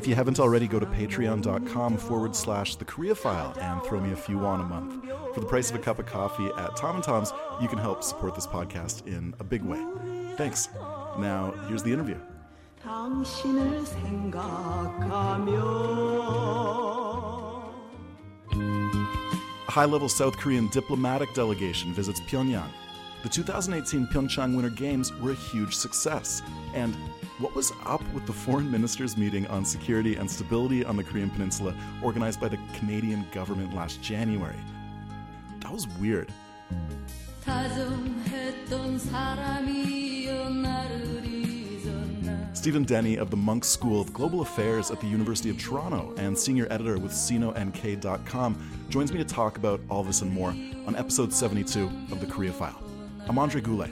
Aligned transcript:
if 0.00 0.08
you 0.08 0.14
haven't 0.14 0.40
already, 0.40 0.66
go 0.66 0.80
to 0.80 0.86
patreon.com 0.86 1.98
forward 1.98 2.34
slash 2.34 2.76
the 2.76 2.86
Korea 2.86 3.14
File 3.14 3.54
and 3.60 3.82
throw 3.82 4.00
me 4.00 4.12
a 4.12 4.16
few 4.16 4.38
won 4.38 4.62
a 4.62 4.64
month. 4.64 5.04
For 5.34 5.40
the 5.40 5.46
price 5.46 5.68
of 5.68 5.76
a 5.76 5.78
cup 5.78 5.98
of 5.98 6.06
coffee 6.06 6.48
at 6.56 6.74
Tom 6.74 6.96
N 6.96 7.02
Toms, 7.02 7.34
you 7.60 7.68
can 7.68 7.76
help 7.76 8.02
support 8.02 8.34
this 8.34 8.46
podcast 8.46 9.06
in 9.06 9.34
a 9.40 9.44
big 9.44 9.62
way. 9.62 9.84
Thanks. 10.38 10.70
Now, 11.18 11.52
here's 11.68 11.82
the 11.82 11.92
interview. 11.92 12.16
A 19.68 19.70
high 19.70 19.84
level 19.84 20.08
South 20.08 20.38
Korean 20.38 20.68
diplomatic 20.68 21.34
delegation 21.34 21.92
visits 21.92 22.20
Pyongyang. 22.22 22.70
The 23.22 23.28
2018 23.28 24.06
Pyeongchang 24.06 24.56
Winter 24.56 24.70
Games 24.70 25.14
were 25.16 25.32
a 25.32 25.34
huge 25.34 25.76
success. 25.76 26.40
And 26.72 26.96
what 27.40 27.54
was 27.54 27.72
up 27.86 28.02
with 28.12 28.26
the 28.26 28.32
foreign 28.32 28.70
ministers' 28.70 29.16
meeting 29.16 29.46
on 29.46 29.64
security 29.64 30.16
and 30.16 30.30
stability 30.30 30.84
on 30.84 30.96
the 30.96 31.02
Korean 31.02 31.30
Peninsula 31.30 31.74
organized 32.02 32.40
by 32.40 32.48
the 32.48 32.58
Canadian 32.74 33.24
government 33.32 33.74
last 33.74 34.02
January? 34.02 34.56
That 35.60 35.72
was 35.72 35.88
weird. 35.98 36.30
Steven 42.52 42.84
Denney 42.84 43.16
of 43.16 43.30
the 43.30 43.36
Munk 43.36 43.64
School 43.64 44.02
of 44.02 44.12
Global 44.12 44.42
Affairs 44.42 44.90
at 44.90 45.00
the 45.00 45.06
University 45.06 45.48
of 45.48 45.58
Toronto 45.58 46.12
and 46.18 46.38
senior 46.38 46.66
editor 46.70 46.98
with 46.98 47.12
SinoNK.com 47.12 48.86
joins 48.90 49.12
me 49.12 49.18
to 49.18 49.24
talk 49.24 49.56
about 49.56 49.80
all 49.88 50.04
this 50.04 50.20
and 50.20 50.30
more 50.30 50.50
on 50.86 50.94
episode 50.94 51.32
72 51.32 51.90
of 52.10 52.20
the 52.20 52.26
Korea 52.26 52.52
File. 52.52 52.82
I'm 53.26 53.38
Andre 53.38 53.62
Goulet. 53.62 53.90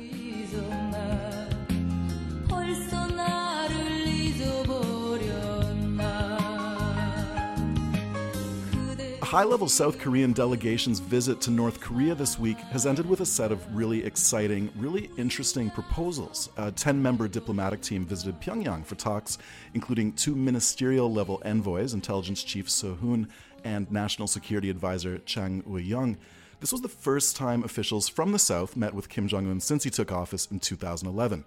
High 9.29 9.45
level 9.45 9.69
South 9.69 9.99
Korean 9.99 10.33
delegation's 10.33 11.01
visit 11.01 11.39
to 11.43 11.51
North 11.51 11.83
Korea 11.83 12.15
this 12.15 12.39
week 12.39 12.57
has 12.73 12.87
ended 12.87 13.05
with 13.05 13.21
a 13.21 13.27
set 13.27 13.53
of 13.53 13.77
really 13.77 14.03
exciting, 14.03 14.71
really 14.75 15.11
interesting 15.19 15.69
proposals. 15.69 16.49
A 16.57 16.73
10 16.73 17.03
member 17.03 17.29
diplomatic 17.29 17.83
team 17.83 18.07
visited 18.07 18.41
Pyongyang 18.41 18.87
for 18.87 18.95
talks, 18.95 19.37
including 19.75 20.15
two 20.15 20.35
ministerial 20.35 21.13
level 21.13 21.43
envoys, 21.45 21.93
Intelligence 21.93 22.43
Chief 22.43 22.71
So 22.71 22.95
Hoon 22.95 23.29
and 23.65 23.93
National 23.93 24.29
Security 24.29 24.71
Advisor 24.71 25.19
Chang 25.19 25.63
Ui 25.69 25.83
Young. 25.83 26.17
This 26.61 26.73
was 26.73 26.81
the 26.81 26.89
first 26.89 27.37
time 27.37 27.63
officials 27.63 28.09
from 28.09 28.33
the 28.33 28.39
South 28.39 28.79
met 28.79 28.95
with 28.95 29.11
Kim 29.11 29.29
Jong 29.29 29.47
un 29.51 29.61
since 29.61 29.85
he 29.85 29.91
took 29.91 30.11
office 30.11 30.47
in 30.51 30.59
2011. 30.59 31.45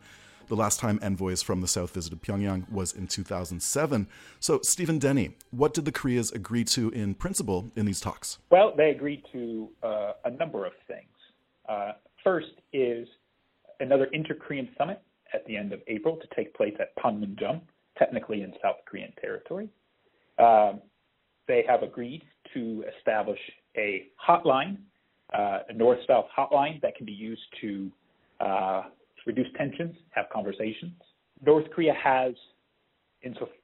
The 0.52 0.58
last 0.58 0.82
time 0.82 1.00
envoys 1.02 1.42
from 1.42 1.62
the 1.62 1.68
South 1.70 1.92
visited 1.92 2.22
Pyongyang 2.22 2.70
was 2.70 2.92
in 2.92 3.08
2007. 3.08 4.06
So, 4.42 4.60
Steven 4.64 5.00
Denney, 5.00 5.36
what 5.52 5.74
did 5.74 5.86
the 5.86 5.94
Koreas 5.94 6.30
agree 6.34 6.66
to 6.66 6.90
in 6.90 7.14
principle 7.14 7.72
in 7.78 7.86
these 7.86 8.02
talks? 8.02 8.38
Well, 8.50 8.74
they 8.76 8.90
agreed 8.90 9.24
to 9.32 9.70
uh, 9.82 10.12
a 10.26 10.32
number 10.32 10.66
of 10.66 10.74
things. 10.90 11.08
Uh, 11.70 11.94
first 12.22 12.52
is 12.74 13.08
another 13.80 14.10
inter-Korean 14.12 14.68
summit 14.78 15.02
at 15.34 15.46
the 15.46 15.56
end 15.56 15.72
of 15.72 15.80
April 15.88 16.18
to 16.18 16.28
take 16.36 16.54
place 16.54 16.76
at 16.82 16.94
Panmunjom, 17.02 17.62
technically 17.98 18.42
in 18.42 18.52
South 18.62 18.76
Korean 18.86 19.14
territory. 19.22 19.70
Um, 20.38 20.82
they 21.48 21.64
have 21.66 21.82
agreed 21.82 22.24
to 22.54 22.84
establish 22.98 23.40
a 23.78 24.08
hotline, 24.28 24.80
uh, 25.34 25.60
a 25.70 25.74
north-south 25.74 26.26
hotline 26.38 26.82
that 26.82 26.98
can 26.98 27.06
be 27.06 27.14
used 27.14 27.42
to 27.62 27.90
uh, 28.42 28.82
reduce 29.26 29.48
tensions, 29.58 29.96
have 30.12 30.26
conversations. 30.34 30.94
North 31.46 31.66
Korea 31.72 31.94
has, 31.94 32.34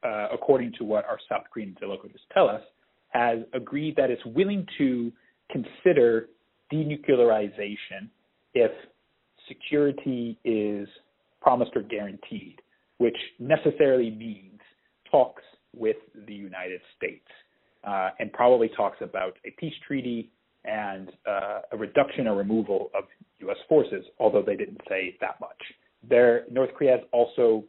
uh, 0.04 0.28
according 0.34 0.74
to 0.78 0.84
what 0.84 1.06
our 1.06 1.20
South 1.30 1.44
Korean 1.52 1.70
interlocutors 1.70 2.22
tell 2.34 2.50
us, 2.50 2.62
has 3.10 3.40
agreed 3.54 3.96
that 3.96 4.10
it's 4.12 4.26
willing 4.26 4.66
to 4.78 5.12
consider 5.52 6.30
denuclearization 6.72 8.10
if 8.54 8.72
security 9.48 10.38
is 10.44 10.88
promised 11.42 11.72
or 11.76 11.82
guaranteed, 11.84 12.62
which 12.98 13.18
necessarily 13.40 14.12
means 14.12 14.60
talks 15.10 15.44
with 15.76 15.98
the 16.28 16.34
United 16.34 16.82
States, 16.98 17.28
uh, 17.84 18.10
and 18.20 18.34
probably 18.34 18.70
talks 18.76 18.98
about 19.02 19.38
a 19.46 19.52
peace 19.52 19.74
treaty 19.86 20.30
and 20.66 21.12
uh, 21.28 21.60
a 21.72 21.78
reduction 21.78 22.28
or 22.28 22.36
removal 22.36 22.90
of 22.98 23.06
U.S. 23.40 23.58
forces, 23.70 24.06
although 24.20 24.42
they 24.42 24.56
didn't 24.56 24.82
say 24.90 25.16
that 25.22 25.40
much. 25.40 25.62
North 26.52 26.74
Korea 26.76 26.98
has 26.98 27.02
also 27.12 27.64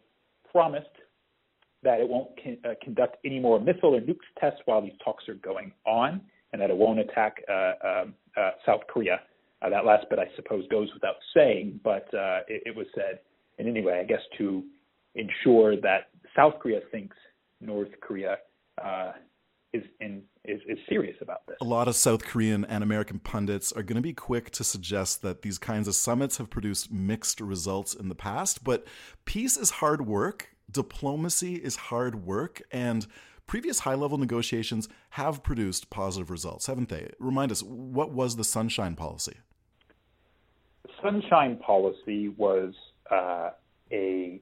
promised 0.50 0.86
that 1.82 2.00
it 2.00 2.08
won't 2.08 2.30
con- 2.42 2.58
uh, 2.64 2.74
conduct 2.82 3.16
any 3.24 3.38
more 3.38 3.60
missile 3.60 3.94
or 3.94 4.00
nukes 4.00 4.26
tests 4.40 4.60
while 4.64 4.82
these 4.82 4.92
talks 5.04 5.28
are 5.28 5.34
going 5.34 5.72
on, 5.86 6.20
and 6.52 6.60
that 6.60 6.70
it 6.70 6.76
won't 6.76 6.98
attack 6.98 7.36
uh, 7.48 7.72
um, 7.86 8.14
uh, 8.36 8.50
South 8.66 8.80
Korea. 8.88 9.20
Uh, 9.62 9.68
that 9.70 9.84
last 9.84 10.08
bit, 10.08 10.18
I 10.18 10.26
suppose, 10.36 10.66
goes 10.68 10.88
without 10.94 11.16
saying, 11.34 11.80
but 11.82 12.06
uh, 12.14 12.40
it, 12.48 12.62
it 12.66 12.76
was 12.76 12.86
said 12.94 13.20
in 13.58 13.68
any 13.68 13.82
way, 13.82 14.00
I 14.00 14.04
guess, 14.04 14.20
to 14.38 14.62
ensure 15.14 15.76
that 15.80 16.10
South 16.36 16.54
Korea 16.60 16.80
thinks 16.90 17.16
North 17.60 17.90
Korea 18.00 18.36
is 19.72 19.82
in 20.00 20.22
is, 20.48 20.60
is 20.66 20.78
serious 20.88 21.16
about 21.20 21.46
this. 21.46 21.56
A 21.60 21.64
lot 21.64 21.88
of 21.88 21.94
South 21.94 22.24
Korean 22.24 22.64
and 22.64 22.82
American 22.82 23.18
pundits 23.18 23.70
are 23.72 23.82
going 23.82 23.96
to 23.96 24.02
be 24.02 24.14
quick 24.14 24.50
to 24.52 24.64
suggest 24.64 25.22
that 25.22 25.42
these 25.42 25.58
kinds 25.58 25.86
of 25.86 25.94
summits 25.94 26.38
have 26.38 26.50
produced 26.50 26.90
mixed 26.90 27.40
results 27.40 27.94
in 27.94 28.08
the 28.08 28.14
past, 28.14 28.64
but 28.64 28.86
peace 29.24 29.56
is 29.56 29.70
hard 29.70 30.06
work, 30.06 30.48
diplomacy 30.70 31.56
is 31.56 31.76
hard 31.76 32.24
work, 32.26 32.62
and 32.72 33.06
previous 33.46 33.80
high 33.80 33.94
level 33.94 34.18
negotiations 34.18 34.88
have 35.10 35.42
produced 35.42 35.90
positive 35.90 36.30
results, 36.30 36.66
haven't 36.66 36.88
they? 36.88 37.10
Remind 37.18 37.52
us, 37.52 37.62
what 37.62 38.12
was 38.12 38.36
the 38.36 38.44
Sunshine 38.44 38.96
Policy? 38.96 39.36
Sunshine 41.02 41.56
Policy 41.56 42.28
was 42.28 42.74
uh, 43.10 43.50
a 43.92 44.40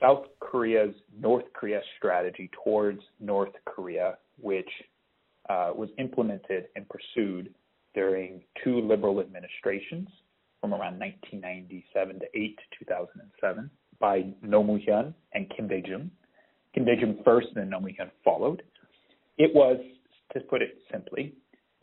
South 0.00 0.26
Korea's 0.40 0.94
North 1.18 1.44
Korea 1.54 1.80
strategy 1.96 2.50
towards 2.64 3.00
North 3.20 3.52
Korea, 3.64 4.18
which 4.40 4.68
uh, 5.48 5.70
was 5.74 5.88
implemented 5.98 6.66
and 6.76 6.86
pursued 6.88 7.54
during 7.94 8.42
two 8.62 8.80
liberal 8.80 9.20
administrations 9.20 10.08
from 10.60 10.72
around 10.72 10.98
1997 10.98 12.20
to 12.20 12.26
8 12.34 12.58
to 12.58 12.84
2007 12.84 13.70
by 13.98 14.24
Roh 14.42 14.62
Moo-hyun 14.62 15.14
and 15.32 15.50
Kim 15.54 15.68
Dae-jung. 15.68 16.10
Kim 16.74 16.84
Dae-jung 16.84 17.18
first, 17.24 17.48
and 17.54 17.56
then 17.56 17.70
Roh 17.70 17.80
Moo-hyun 17.80 18.10
followed. 18.24 18.62
It 19.38 19.54
was, 19.54 19.78
to 20.32 20.40
put 20.40 20.62
it 20.62 20.78
simply, 20.92 21.34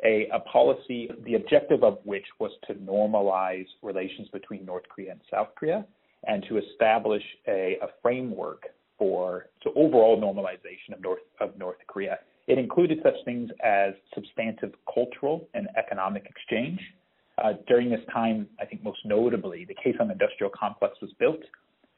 a, 0.03 0.27
a, 0.33 0.39
policy, 0.41 1.09
the 1.25 1.35
objective 1.35 1.83
of 1.83 1.99
which 2.03 2.25
was 2.39 2.51
to 2.67 2.73
normalize 2.75 3.67
relations 3.81 4.27
between 4.33 4.65
North 4.65 4.83
Korea 4.89 5.11
and 5.11 5.21
South 5.31 5.49
Korea 5.55 5.85
and 6.27 6.45
to 6.49 6.57
establish 6.57 7.23
a, 7.47 7.77
a 7.81 7.87
framework 8.01 8.63
for 8.97 9.47
so 9.63 9.71
overall 9.75 10.19
normalization 10.19 10.93
of 10.93 11.01
North 11.01 11.19
of 11.39 11.57
North 11.57 11.77
Korea. 11.87 12.19
It 12.47 12.57
included 12.57 12.99
such 13.03 13.15
things 13.25 13.49
as 13.63 13.93
substantive 14.13 14.73
cultural 14.93 15.47
and 15.53 15.67
economic 15.77 16.25
exchange. 16.25 16.79
Uh, 17.41 17.53
during 17.67 17.89
this 17.89 18.01
time, 18.11 18.47
I 18.59 18.65
think 18.65 18.83
most 18.83 18.99
notably, 19.05 19.65
the 19.65 19.75
Kaesong 19.75 20.11
Industrial 20.11 20.51
Complex 20.57 20.95
was 21.01 21.11
built. 21.19 21.39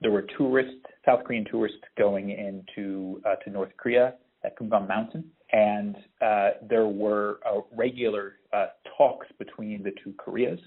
There 0.02 0.12
were 0.12 0.26
tourists, 0.38 0.86
South 1.06 1.24
Korean 1.24 1.46
tourists, 1.50 1.80
going 1.98 2.30
into 2.30 3.22
uh, 3.26 3.36
to 3.44 3.50
North 3.50 3.72
Korea 3.78 4.16
at 4.44 4.58
Kumgang 4.58 4.88
Mountain, 4.88 5.26
and 5.52 5.96
uh, 6.22 6.50
there 6.70 6.88
were 6.88 7.40
uh, 7.46 7.62
regular 7.76 8.34
uh, 8.54 8.68
talks 8.98 9.28
between 9.40 9.84
the 9.84 9.92
two 10.04 10.14
Koreas. 10.18 10.60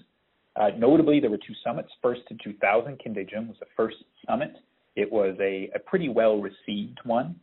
Uh, 0.55 0.69
notably, 0.77 1.19
there 1.19 1.29
were 1.29 1.37
two 1.37 1.53
summits. 1.63 1.89
First 2.01 2.21
in 2.29 2.37
2000, 2.43 2.99
Kim 2.99 3.13
Dae-jung 3.13 3.47
was 3.47 3.57
the 3.59 3.67
first 3.77 3.97
summit. 4.27 4.55
It 4.95 5.09
was 5.09 5.37
a, 5.39 5.69
a 5.73 5.79
pretty 5.79 6.09
well 6.09 6.41
received 6.41 6.99
one 7.05 7.35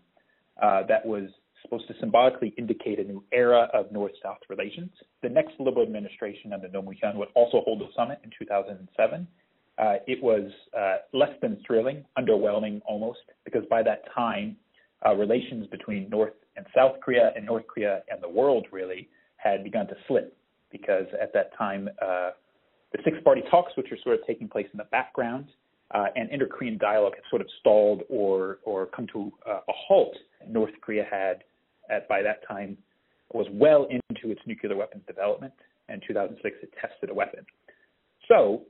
that 0.61 1.05
was 1.05 1.31
supposed 1.62 1.88
to 1.88 1.94
symbolically 2.00 2.55
indicate 2.58 2.99
a 2.99 3.05
new 3.05 3.23
era 3.32 3.69
of 3.73 3.91
North-South 3.93 4.38
relations. 4.49 4.91
The 5.23 5.29
next 5.29 5.55
Liberal 5.58 5.85
administration 5.85 6.53
under 6.53 6.69
Roh 6.69 6.82
Moo-hyun 6.82 7.17
would 7.17 7.29
also 7.35 7.62
hold 7.64 7.82
a 7.82 7.87
summit 7.97 8.20
in 8.25 8.31
2007. 8.38 9.26
Uh, 9.79 9.94
it 10.06 10.23
was 10.23 10.50
uh, 10.76 10.97
less 11.12 11.32
than 11.43 11.62
thrilling, 11.67 12.05
underwhelming 12.19 12.81
almost, 12.87 13.20
because 13.44 13.62
by 13.69 13.82
that 13.82 14.03
time, 14.14 14.56
uh, 15.05 15.14
relations 15.14 15.67
between 15.69 16.08
North 16.08 16.32
and 16.56 16.64
South 16.75 16.97
Korea 17.03 17.32
and 17.37 17.44
North 17.44 17.67
Korea 17.67 18.02
and 18.11 18.23
the 18.23 18.29
world 18.29 18.67
really 18.73 19.09
had 19.37 19.62
begun 19.62 19.87
to 19.88 19.94
slip, 20.09 20.37
because 20.73 21.06
at 21.20 21.32
that 21.35 21.56
time, 21.56 21.88
uh, 22.00 22.31
the 22.93 22.99
six 23.05 23.19
party 23.23 23.43
talks, 23.50 23.76
which 23.76 23.93
are 23.93 23.99
sort 24.02 24.19
of 24.19 24.26
taking 24.26 24.49
place 24.49 24.67
in 24.73 24.79
the 24.79 24.85
background, 24.85 25.47
uh, 25.94 26.06
and 26.17 26.31
inter 26.31 26.47
Korean 26.47 26.79
dialogue 26.79 27.15
had 27.15 27.25
sort 27.31 27.43
of 27.43 27.49
stalled 27.61 28.03
or, 28.09 28.59
or 28.65 28.87
come 28.87 29.06
to 29.12 29.33
uh, 29.49 29.61
a 29.69 29.73
halt. 29.73 30.17
North 30.49 30.73
Korea 30.81 31.05
had, 31.09 31.44
at, 31.91 32.09
by 32.09 32.23
that 32.23 32.47
time, 32.47 32.77
was 33.33 33.47
well 33.53 33.87
into 33.91 34.33
its 34.33 34.41
nuclear 34.47 34.77
weapons 34.77 35.03
development. 35.06 35.53
In 35.88 36.00
2006, 36.06 36.56
it 36.62 36.73
tested 36.81 37.11
a 37.11 37.15
weapon. 37.15 37.47
So, 38.29 38.62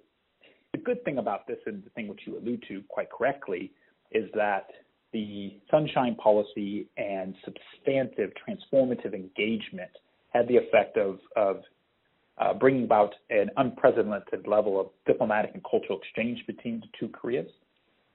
the 0.72 0.78
good 0.78 1.02
thing 1.04 1.18
about 1.18 1.46
this, 1.46 1.56
and 1.64 1.82
the 1.82 1.90
thing 1.90 2.08
which 2.08 2.20
you 2.26 2.38
allude 2.38 2.62
to 2.68 2.82
quite 2.88 3.10
correctly, 3.10 3.72
is 4.12 4.24
that 4.34 4.66
the 5.12 5.54
sunshine 5.70 6.14
policy 6.16 6.86
and 6.98 7.34
substantive 7.44 8.32
transformative 8.46 9.14
engagement 9.14 9.90
had 10.34 10.46
the 10.48 10.56
effect 10.56 10.98
of, 10.98 11.18
of 11.36 11.62
uh, 12.38 12.54
bringing 12.54 12.84
about 12.84 13.14
an 13.30 13.50
unprecedented 13.56 14.46
level 14.46 14.80
of 14.80 14.86
diplomatic 15.06 15.52
and 15.54 15.62
cultural 15.68 15.98
exchange 15.98 16.44
between 16.46 16.80
the 16.80 16.86
two 16.98 17.08
Koreas, 17.08 17.50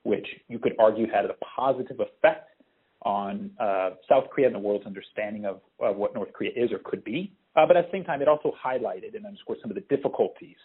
which 0.03 0.27
you 0.47 0.59
could 0.59 0.73
argue 0.79 1.07
had 1.11 1.25
a 1.25 1.33
positive 1.55 1.99
effect 1.99 2.49
on 3.03 3.49
uh, 3.59 3.91
South 4.07 4.25
Korea 4.29 4.47
and 4.47 4.55
the 4.55 4.59
world's 4.59 4.85
understanding 4.85 5.45
of, 5.45 5.59
of, 5.79 5.95
what 5.95 6.13
North 6.13 6.31
Korea 6.33 6.51
is 6.55 6.71
or 6.71 6.79
could 6.85 7.03
be. 7.03 7.33
Uh, 7.55 7.65
but 7.65 7.75
at 7.75 7.85
the 7.85 7.97
same 7.97 8.03
time, 8.03 8.21
it 8.21 8.27
also 8.27 8.53
highlighted 8.63 9.15
and 9.15 9.25
underscored 9.25 9.57
some 9.61 9.71
of 9.71 9.75
the 9.75 9.95
difficulties 9.95 10.57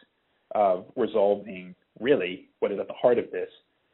of 0.55 0.85
resolving 0.97 1.75
really 1.99 2.49
what 2.61 2.70
is 2.70 2.79
at 2.79 2.87
the 2.88 2.94
heart 2.94 3.19
of 3.19 3.31
this 3.32 3.49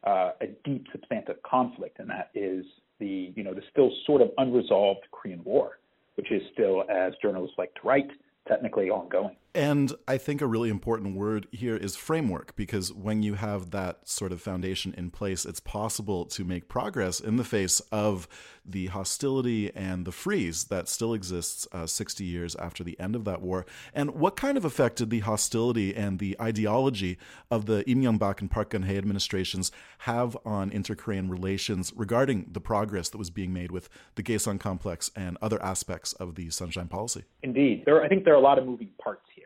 uh, 0.06 0.30
a 0.40 0.46
deep 0.64 0.86
substantive 0.90 1.36
conflict, 1.48 1.98
and 2.00 2.10
that 2.10 2.30
is 2.34 2.64
the 2.98 3.32
you 3.34 3.44
know 3.44 3.54
the 3.54 3.62
still 3.70 3.90
sort 4.06 4.20
of 4.20 4.30
unresolved 4.38 5.06
Korean 5.12 5.42
War, 5.44 5.78
which 6.16 6.30
is 6.32 6.42
still, 6.52 6.84
as 6.90 7.12
journalists 7.22 7.56
like 7.58 7.72
to 7.74 7.80
write, 7.84 8.10
technically 8.48 8.90
ongoing. 8.90 9.36
And 9.54 9.92
I 10.08 10.16
think 10.16 10.40
a 10.40 10.46
really 10.46 10.70
important 10.70 11.14
word 11.14 11.46
here 11.52 11.76
is 11.76 11.94
framework, 11.94 12.56
because 12.56 12.90
when 12.90 13.22
you 13.22 13.34
have 13.34 13.70
that 13.72 14.08
sort 14.08 14.32
of 14.32 14.40
foundation 14.40 14.94
in 14.96 15.10
place, 15.10 15.44
it's 15.44 15.60
possible 15.60 16.24
to 16.26 16.44
make 16.44 16.68
progress 16.68 17.20
in 17.20 17.36
the 17.36 17.44
face 17.44 17.80
of 17.92 18.26
the 18.64 18.86
hostility 18.86 19.70
and 19.74 20.06
the 20.06 20.12
freeze 20.12 20.64
that 20.64 20.88
still 20.88 21.12
exists 21.12 21.66
uh, 21.72 21.86
60 21.86 22.24
years 22.24 22.54
after 22.56 22.82
the 22.82 22.98
end 22.98 23.14
of 23.14 23.24
that 23.24 23.42
war. 23.42 23.66
And 23.92 24.12
what 24.12 24.36
kind 24.36 24.56
of 24.56 24.64
effect 24.64 24.96
did 24.96 25.10
the 25.10 25.20
hostility 25.20 25.94
and 25.94 26.18
the 26.18 26.34
ideology 26.40 27.18
of 27.50 27.66
the 27.66 27.88
Im 27.90 28.18
Bak 28.18 28.40
and 28.40 28.50
Park 28.50 28.70
Geun 28.70 28.86
Hye 28.86 28.96
administrations 28.96 29.70
have 29.98 30.36
on 30.46 30.70
inter 30.70 30.94
Korean 30.94 31.28
relations 31.28 31.92
regarding 31.94 32.46
the 32.50 32.60
progress 32.60 33.10
that 33.10 33.18
was 33.18 33.30
being 33.30 33.52
made 33.52 33.70
with 33.70 33.90
the 34.14 34.22
Kaesong 34.22 34.60
complex 34.60 35.10
and 35.14 35.36
other 35.42 35.62
aspects 35.62 36.14
of 36.14 36.36
the 36.36 36.48
Sunshine 36.50 36.88
Policy? 36.88 37.24
Indeed. 37.42 37.82
There, 37.84 38.02
I 38.02 38.08
think 38.08 38.24
there 38.24 38.32
are 38.32 38.38
a 38.38 38.40
lot 38.40 38.58
of 38.58 38.66
moving 38.66 38.90
parts 39.02 39.26
here. 39.34 39.41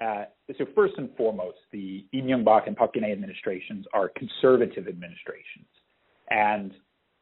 Uh, 0.00 0.24
so 0.56 0.64
first 0.74 0.94
and 0.96 1.10
foremost, 1.16 1.58
the 1.72 2.06
Lee 2.12 2.22
Myung-bak 2.22 2.66
and 2.66 2.76
Park 2.76 2.94
Geun-hye 2.94 3.12
administrations 3.12 3.86
are 3.92 4.10
conservative 4.16 4.88
administrations, 4.88 5.66
and 6.30 6.72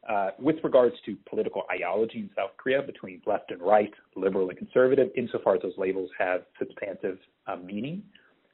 uh, 0.07 0.29
with 0.39 0.55
regards 0.63 0.95
to 1.05 1.17
political 1.29 1.63
ideology 1.71 2.19
in 2.19 2.29
South 2.35 2.51
Korea 2.57 2.81
between 2.81 3.21
left 3.25 3.51
and 3.51 3.61
right, 3.61 3.93
liberal 4.15 4.49
and 4.49 4.57
conservative, 4.57 5.09
insofar 5.17 5.55
as 5.55 5.61
those 5.61 5.77
labels 5.77 6.09
have 6.17 6.43
substantive 6.57 7.17
uh, 7.47 7.57
meaning, 7.57 8.01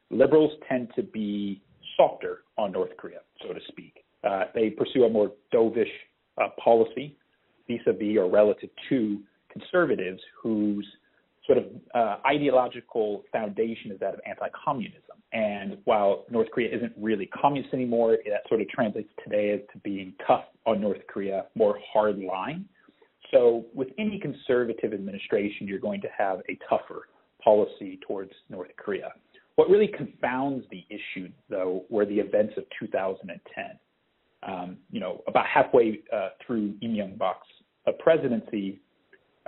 liberals 0.09 0.51
tend 0.67 0.89
to 0.95 1.03
be 1.03 1.61
softer 1.95 2.39
on 2.57 2.71
North 2.71 2.97
Korea, 2.97 3.19
so 3.41 3.53
to 3.53 3.59
speak. 3.67 4.03
Uh, 4.23 4.45
they 4.55 4.71
pursue 4.71 5.03
a 5.03 5.09
more 5.09 5.31
dovish 5.53 5.85
uh, 6.41 6.47
policy 6.61 7.15
vis-a-vis 7.67 8.17
or 8.17 8.29
relative 8.29 8.69
to 8.89 9.19
conservatives 9.51 10.21
whose 10.41 10.85
sort 11.45 11.59
of 11.59 11.65
uh, 11.93 12.17
ideological 12.25 13.23
foundation 13.31 13.91
is 13.91 13.99
that 13.99 14.13
of 14.13 14.19
anti-communism. 14.25 15.01
And 15.33 15.77
while 15.85 16.25
North 16.29 16.49
Korea 16.51 16.75
isn't 16.75 16.93
really 16.97 17.27
communist 17.27 17.73
anymore, 17.73 18.17
that 18.25 18.47
sort 18.47 18.61
of 18.61 18.69
translates 18.69 19.09
today 19.23 19.51
as 19.51 19.59
to 19.73 19.79
being 19.79 20.13
tough 20.25 20.45
on 20.65 20.81
North 20.81 21.01
Korea, 21.07 21.45
more 21.55 21.77
hard 21.93 22.19
line. 22.19 22.65
So 23.31 23.65
with 23.73 23.89
any 23.97 24.19
conservative 24.19 24.93
administration, 24.93 25.67
you're 25.67 25.79
going 25.79 26.01
to 26.01 26.07
have 26.17 26.39
a 26.49 26.57
tougher 26.69 27.09
policy 27.43 27.99
towards 28.07 28.31
North 28.49 28.71
Korea. 28.77 29.11
What 29.55 29.69
really 29.69 29.87
confounds 29.87 30.65
the 30.69 30.85
issue, 30.89 31.29
though, 31.49 31.85
were 31.89 32.05
the 32.05 32.19
events 32.19 32.53
of 32.57 32.63
2010. 32.79 33.79
Um, 34.43 34.77
you 34.91 34.99
know, 34.99 35.23
about 35.27 35.45
halfway 35.47 36.01
uh, 36.13 36.29
through 36.45 36.75
Lee 36.81 36.89
Myung-bak's 36.89 37.47
uh, 37.87 37.91
presidency, 37.99 38.79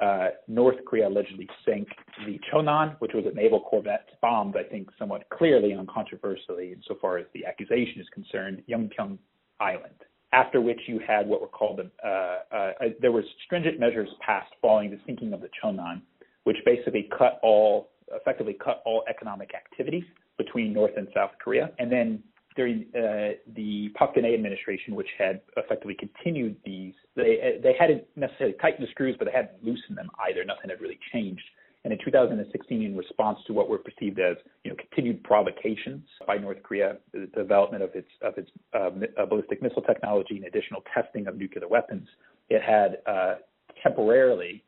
uh, 0.01 0.27
North 0.47 0.77
Korea 0.85 1.07
allegedly 1.07 1.47
sank 1.65 1.87
the 2.25 2.39
Chonan, 2.51 2.95
which 2.99 3.11
was 3.13 3.25
a 3.25 3.33
naval 3.33 3.61
corvette, 3.61 4.07
bombed, 4.21 4.55
I 4.55 4.63
think, 4.63 4.89
somewhat 4.99 5.27
clearly 5.29 5.71
and 5.71 5.79
uncontroversially 5.79 6.71
insofar 6.73 7.17
as 7.17 7.25
the 7.33 7.45
accusation 7.45 8.01
is 8.01 8.07
concerned, 8.13 8.61
Yeonpyeong 8.69 9.17
Island. 9.59 9.95
After 10.33 10.61
which 10.61 10.81
you 10.87 10.99
had 10.99 11.25
what 11.27 11.41
were 11.41 11.47
called 11.47 11.79
the, 11.79 12.07
uh, 12.07 12.55
uh, 12.55 12.71
there 13.01 13.11
were 13.11 13.23
stringent 13.45 13.79
measures 13.79 14.09
passed 14.23 14.53
following 14.61 14.91
the 14.91 14.99
sinking 15.05 15.33
of 15.33 15.41
the 15.41 15.49
Chonan, 15.63 16.01
which 16.43 16.57
basically 16.65 17.09
cut 17.17 17.39
all, 17.41 17.89
effectively 18.11 18.55
cut 18.63 18.83
all 18.85 19.03
economic 19.09 19.51
activities 19.55 20.03
between 20.37 20.73
North 20.73 20.91
and 20.95 21.07
South 21.15 21.31
Korea. 21.43 21.71
And 21.79 21.91
then 21.91 22.23
during 22.57 22.87
uh, 22.95 23.37
the 23.55 23.89
Park 23.95 24.15
Geun-hye 24.15 24.33
administration, 24.33 24.95
which 24.95 25.07
had 25.17 25.39
effectively 25.55 25.95
continued 25.95 26.57
these, 26.65 26.93
they 27.15 27.59
they 27.63 27.73
hadn't 27.79 28.03
necessarily 28.15 28.55
tightened 28.59 28.85
the 28.85 28.91
screws, 28.91 29.15
but 29.17 29.25
they 29.25 29.31
hadn't 29.31 29.63
loosened 29.63 29.97
them 29.97 30.09
either. 30.27 30.43
Nothing 30.43 30.71
had 30.71 30.81
really 30.81 30.99
changed. 31.13 31.43
And 31.83 31.93
in 31.93 31.99
2016, 32.03 32.81
in 32.83 32.97
response 32.97 33.39
to 33.47 33.53
what 33.53 33.69
were 33.69 33.77
perceived 33.77 34.19
as 34.19 34.35
you 34.65 34.71
know 34.71 34.75
continued 34.75 35.23
provocations 35.23 36.03
by 36.25 36.37
North 36.37 36.61
Korea, 36.63 36.97
the 37.13 37.29
development 37.33 37.83
of 37.83 37.91
its 37.93 38.09
of 38.21 38.37
its 38.37 38.49
uh 38.73 38.89
ballistic 39.25 39.61
missile 39.61 39.83
technology 39.83 40.35
and 40.35 40.45
additional 40.45 40.83
testing 40.93 41.27
of 41.27 41.37
nuclear 41.37 41.67
weapons, 41.67 42.07
it 42.49 42.61
had 42.61 42.97
uh, 43.05 43.35
temporarily, 43.81 44.63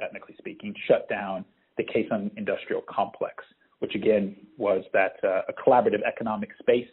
technically 0.00 0.34
speaking, 0.38 0.74
shut 0.88 1.08
down 1.08 1.44
the 1.76 1.84
Kaesong 1.84 2.30
industrial 2.36 2.82
complex, 2.88 3.44
which 3.80 3.94
again 3.94 4.34
was 4.56 4.82
that 4.94 5.16
uh, 5.22 5.42
a 5.48 5.52
collaborative 5.52 6.02
economic 6.06 6.50
space 6.58 6.88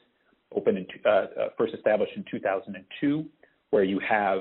opened 0.55 0.77
in, 0.77 0.87
uh, 1.05 1.09
uh, 1.09 1.25
first 1.57 1.73
established 1.73 2.13
in 2.15 2.25
2002, 2.29 3.25
where 3.69 3.83
you 3.83 3.99
have 3.99 4.39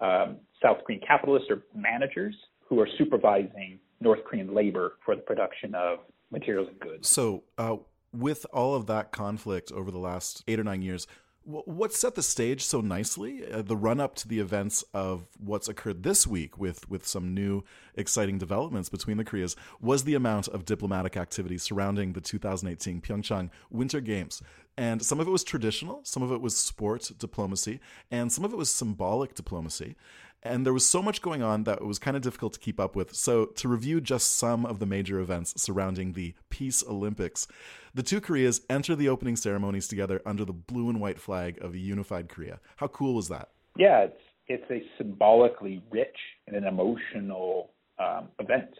um, 0.00 0.36
South 0.62 0.78
Korean 0.86 1.00
capitalists 1.06 1.48
or 1.50 1.62
managers 1.74 2.34
who 2.68 2.80
are 2.80 2.88
supervising 2.98 3.78
North 4.00 4.20
Korean 4.24 4.54
labor 4.54 4.94
for 5.04 5.16
the 5.16 5.22
production 5.22 5.74
of 5.74 5.98
materials 6.30 6.68
and 6.68 6.80
goods. 6.80 7.08
So, 7.08 7.44
uh, 7.56 7.76
with 8.12 8.46
all 8.52 8.74
of 8.74 8.86
that 8.86 9.12
conflict 9.12 9.72
over 9.72 9.90
the 9.90 9.98
last 9.98 10.42
eight 10.48 10.58
or 10.58 10.64
nine 10.64 10.82
years, 10.82 11.06
what 11.46 11.92
set 11.92 12.16
the 12.16 12.22
stage 12.22 12.64
so 12.64 12.80
nicely? 12.80 13.44
Uh, 13.50 13.62
the 13.62 13.76
run 13.76 14.00
up 14.00 14.16
to 14.16 14.28
the 14.28 14.40
events 14.40 14.84
of 14.92 15.28
what's 15.38 15.68
occurred 15.68 16.02
this 16.02 16.26
week, 16.26 16.58
with 16.58 16.88
with 16.90 17.06
some 17.06 17.34
new 17.34 17.62
exciting 17.94 18.36
developments 18.36 18.88
between 18.88 19.16
the 19.16 19.24
Koreas, 19.24 19.54
was 19.80 20.04
the 20.04 20.14
amount 20.14 20.48
of 20.48 20.64
diplomatic 20.64 21.16
activity 21.16 21.56
surrounding 21.56 22.12
the 22.14 22.20
2018 22.20 23.00
Pyeongchang 23.00 23.50
Winter 23.70 24.00
Games. 24.00 24.42
And 24.76 25.02
some 25.02 25.20
of 25.20 25.28
it 25.28 25.30
was 25.30 25.44
traditional, 25.44 26.00
some 26.04 26.22
of 26.22 26.32
it 26.32 26.40
was 26.40 26.56
sport 26.56 27.10
diplomacy, 27.18 27.80
and 28.10 28.30
some 28.30 28.44
of 28.44 28.52
it 28.52 28.56
was 28.56 28.70
symbolic 28.70 29.34
diplomacy. 29.34 29.96
And 30.46 30.64
there 30.64 30.72
was 30.72 30.86
so 30.86 31.02
much 31.02 31.22
going 31.22 31.42
on 31.42 31.64
that 31.64 31.78
it 31.78 31.84
was 31.84 31.98
kind 31.98 32.16
of 32.16 32.22
difficult 32.22 32.52
to 32.54 32.60
keep 32.60 32.80
up 32.80 32.96
with. 32.96 33.14
So, 33.14 33.46
to 33.46 33.68
review 33.68 34.00
just 34.00 34.36
some 34.36 34.64
of 34.64 34.78
the 34.78 34.86
major 34.86 35.20
events 35.20 35.60
surrounding 35.60 36.12
the 36.12 36.34
Peace 36.50 36.84
Olympics, 36.88 37.46
the 37.94 38.02
two 38.02 38.20
Koreas 38.20 38.60
enter 38.70 38.94
the 38.94 39.08
opening 39.08 39.36
ceremonies 39.36 39.88
together 39.88 40.22
under 40.24 40.44
the 40.44 40.52
blue 40.52 40.88
and 40.88 41.00
white 41.00 41.18
flag 41.18 41.58
of 41.62 41.74
a 41.74 41.78
unified 41.78 42.28
Korea. 42.28 42.60
How 42.76 42.88
cool 42.88 43.14
was 43.14 43.28
that? 43.28 43.50
Yeah, 43.76 44.00
it's 44.00 44.20
it's 44.48 44.70
a 44.70 44.82
symbolically 44.96 45.82
rich 45.90 46.16
and 46.46 46.56
an 46.56 46.64
emotional 46.64 47.70
um, 47.98 48.28
event. 48.38 48.70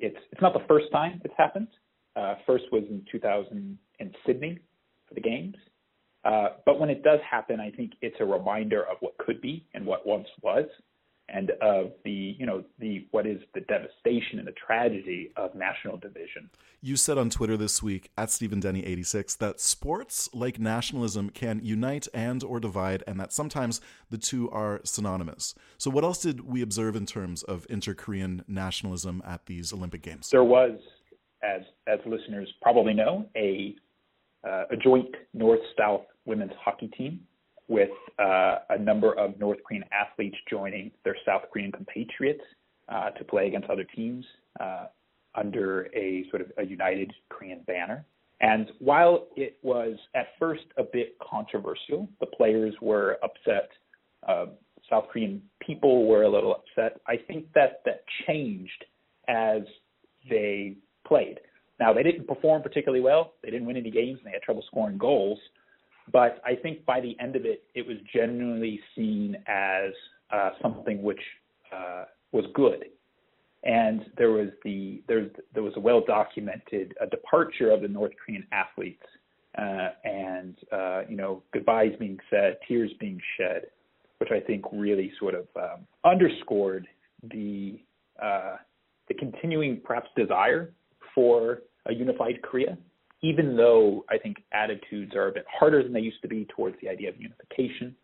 It's 0.00 0.16
it's 0.32 0.40
not 0.40 0.52
the 0.52 0.64
first 0.68 0.86
time 0.92 1.20
it's 1.24 1.34
happened. 1.36 1.68
Uh, 2.14 2.36
first 2.46 2.64
was 2.72 2.84
in 2.88 3.04
2000 3.12 3.78
in 3.98 4.14
Sydney 4.24 4.58
for 5.06 5.14
the 5.14 5.20
games. 5.20 5.56
Uh, 6.26 6.48
but 6.64 6.80
when 6.80 6.90
it 6.90 7.04
does 7.04 7.20
happen, 7.28 7.60
I 7.60 7.70
think 7.70 7.92
it's 8.02 8.16
a 8.18 8.24
reminder 8.24 8.82
of 8.82 8.96
what 8.98 9.16
could 9.18 9.40
be 9.40 9.64
and 9.74 9.86
what 9.86 10.04
once 10.04 10.26
was, 10.42 10.64
and 11.28 11.50
of 11.62 11.92
the 12.04 12.34
you 12.36 12.46
know 12.46 12.64
the 12.80 13.06
what 13.12 13.26
is 13.28 13.38
the 13.54 13.60
devastation 13.60 14.40
and 14.40 14.46
the 14.46 14.54
tragedy 14.66 15.30
of 15.36 15.54
national 15.54 15.98
division. 15.98 16.50
You 16.80 16.96
said 16.96 17.16
on 17.16 17.30
Twitter 17.30 17.56
this 17.56 17.80
week 17.80 18.10
at 18.18 18.32
Steven 18.32 18.60
Denney 18.60 18.84
eighty 18.84 19.04
six 19.04 19.36
that 19.36 19.60
sports 19.60 20.28
like 20.34 20.58
nationalism 20.58 21.30
can 21.30 21.60
unite 21.62 22.08
and 22.12 22.42
or 22.42 22.58
divide, 22.58 23.04
and 23.06 23.20
that 23.20 23.32
sometimes 23.32 23.80
the 24.10 24.18
two 24.18 24.50
are 24.50 24.80
synonymous. 24.82 25.54
So, 25.78 25.90
what 25.90 26.02
else 26.02 26.20
did 26.20 26.40
we 26.40 26.60
observe 26.60 26.96
in 26.96 27.06
terms 27.06 27.44
of 27.44 27.68
inter 27.70 27.94
Korean 27.94 28.42
nationalism 28.48 29.22
at 29.24 29.46
these 29.46 29.72
Olympic 29.72 30.02
Games? 30.02 30.30
There 30.30 30.42
was, 30.42 30.76
as 31.44 31.60
as 31.86 32.00
listeners 32.04 32.52
probably 32.60 32.94
know, 32.94 33.28
a 33.36 33.76
uh, 34.44 34.64
a 34.70 34.76
joint 34.76 35.14
North-South 35.32 36.02
women's 36.26 36.52
hockey 36.62 36.88
team 36.88 37.20
with 37.68 37.90
uh, 38.18 38.56
a 38.70 38.78
number 38.78 39.12
of 39.18 39.38
North 39.38 39.58
Korean 39.66 39.84
athletes 39.92 40.36
joining 40.48 40.90
their 41.04 41.16
South 41.24 41.42
Korean 41.52 41.72
compatriots 41.72 42.42
uh, 42.88 43.10
to 43.10 43.24
play 43.24 43.48
against 43.48 43.68
other 43.68 43.84
teams 43.84 44.24
uh, 44.60 44.86
under 45.34 45.88
a 45.94 46.24
sort 46.30 46.42
of 46.42 46.52
a 46.58 46.64
united 46.64 47.12
Korean 47.28 47.60
banner. 47.66 48.04
And 48.40 48.70
while 48.78 49.26
it 49.36 49.58
was 49.62 49.96
at 50.14 50.26
first 50.38 50.64
a 50.76 50.82
bit 50.82 51.16
controversial, 51.18 52.08
the 52.20 52.26
players 52.26 52.74
were 52.80 53.18
upset. 53.22 53.70
Uh, 54.28 54.46
South 54.90 55.06
Korean 55.10 55.42
people 55.60 56.06
were 56.06 56.22
a 56.22 56.28
little 56.28 56.54
upset. 56.54 57.00
I 57.06 57.16
think 57.16 57.46
that 57.54 57.80
that 57.86 58.04
changed 58.26 58.84
as 59.28 59.62
they 60.28 60.76
played. 61.06 61.40
Now, 61.80 61.92
they 61.92 62.02
didn't 62.02 62.26
perform 62.26 62.62
particularly 62.62 63.02
well. 63.02 63.34
They 63.42 63.50
didn't 63.50 63.66
win 63.66 63.76
any 63.76 63.90
games, 63.90 64.18
and 64.18 64.26
they 64.26 64.32
had 64.32 64.42
trouble 64.42 64.64
scoring 64.66 64.98
goals. 64.98 65.38
But 66.12 66.40
I 66.44 66.54
think 66.54 66.84
by 66.84 67.00
the 67.00 67.16
end 67.20 67.36
of 67.36 67.44
it, 67.44 67.64
it 67.74 67.86
was 67.86 67.96
genuinely 68.14 68.80
seen 68.94 69.36
as 69.46 69.92
uh, 70.30 70.50
something 70.62 71.02
which 71.02 71.20
uh, 71.74 72.04
was 72.32 72.44
good. 72.54 72.84
And 73.64 74.06
there 74.16 74.30
was 74.30 74.48
the 74.64 75.02
there 75.08 75.28
there 75.52 75.62
was 75.62 75.72
a 75.76 75.80
well 75.80 76.02
documented 76.06 76.94
a 77.00 77.06
departure 77.06 77.70
of 77.70 77.82
the 77.82 77.88
North 77.88 78.12
Korean 78.24 78.46
athletes, 78.52 79.02
uh, 79.58 79.88
and 80.04 80.56
uh, 80.70 81.00
you 81.08 81.16
know 81.16 81.42
goodbyes 81.52 81.92
being 81.98 82.18
said, 82.30 82.58
tears 82.68 82.92
being 83.00 83.20
shed, 83.36 83.62
which 84.18 84.30
I 84.30 84.38
think 84.38 84.64
really 84.72 85.10
sort 85.18 85.34
of 85.34 85.46
um, 85.56 85.86
underscored 86.04 86.86
the 87.24 87.80
uh, 88.22 88.56
the 89.08 89.14
continuing 89.14 89.80
perhaps 89.82 90.10
desire 90.16 90.72
for 91.12 91.62
a 91.86 91.94
unified 91.94 92.42
Korea, 92.42 92.78
even 93.22 93.56
though 93.56 94.04
I 94.10 94.18
think 94.18 94.36
attitudes 94.52 95.14
are 95.14 95.28
a 95.28 95.32
bit 95.32 95.46
harder 95.48 95.82
than 95.82 95.92
they 95.92 96.00
used 96.00 96.22
to 96.22 96.28
be 96.28 96.46
towards 96.56 96.76
the 96.82 96.88
idea 96.88 97.08
of 97.08 97.16
unification. 97.20 97.94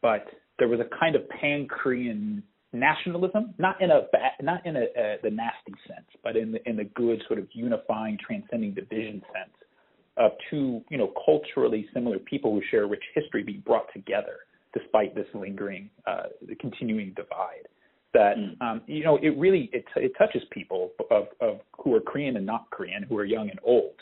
But 0.00 0.26
there 0.58 0.68
was 0.68 0.80
a 0.80 0.98
kind 0.98 1.14
of 1.14 1.28
pan-Korean 1.28 2.42
nationalism, 2.72 3.54
not 3.58 3.80
in 3.80 3.90
a 3.90 4.02
not 4.40 4.64
in 4.66 4.76
a, 4.76 4.82
uh, 4.82 5.16
the 5.22 5.30
nasty 5.30 5.74
sense, 5.86 6.06
but 6.24 6.36
in 6.36 6.52
the 6.52 6.68
in 6.68 6.76
the 6.76 6.84
good 6.84 7.22
sort 7.26 7.38
of 7.38 7.46
unifying, 7.52 8.18
transcending 8.24 8.74
division 8.74 9.22
sense 9.32 9.54
of 10.16 10.32
two 10.50 10.82
you 10.90 10.98
know 10.98 11.12
culturally 11.24 11.86
similar 11.94 12.18
people 12.18 12.52
who 12.52 12.62
share 12.70 12.84
a 12.84 12.86
rich 12.86 13.04
history 13.14 13.42
being 13.42 13.62
brought 13.64 13.86
together 13.92 14.40
despite 14.74 15.14
this 15.14 15.26
lingering, 15.34 15.90
uh, 16.06 16.24
the 16.48 16.54
continuing 16.56 17.12
divide. 17.14 17.68
That 18.14 18.36
mm. 18.36 18.60
um, 18.60 18.82
you 18.86 19.04
know 19.04 19.18
it 19.22 19.36
really 19.38 19.70
it 19.72 19.84
it 19.96 20.12
touches 20.18 20.42
people 20.50 20.90
of 21.10 21.28
of 21.40 21.60
who 21.82 21.94
are 21.94 22.00
Korean 22.00 22.36
and 22.36 22.46
not 22.46 22.70
Korean, 22.70 23.02
who 23.02 23.16
are 23.16 23.24
young 23.24 23.50
and 23.50 23.58
old, 23.64 23.94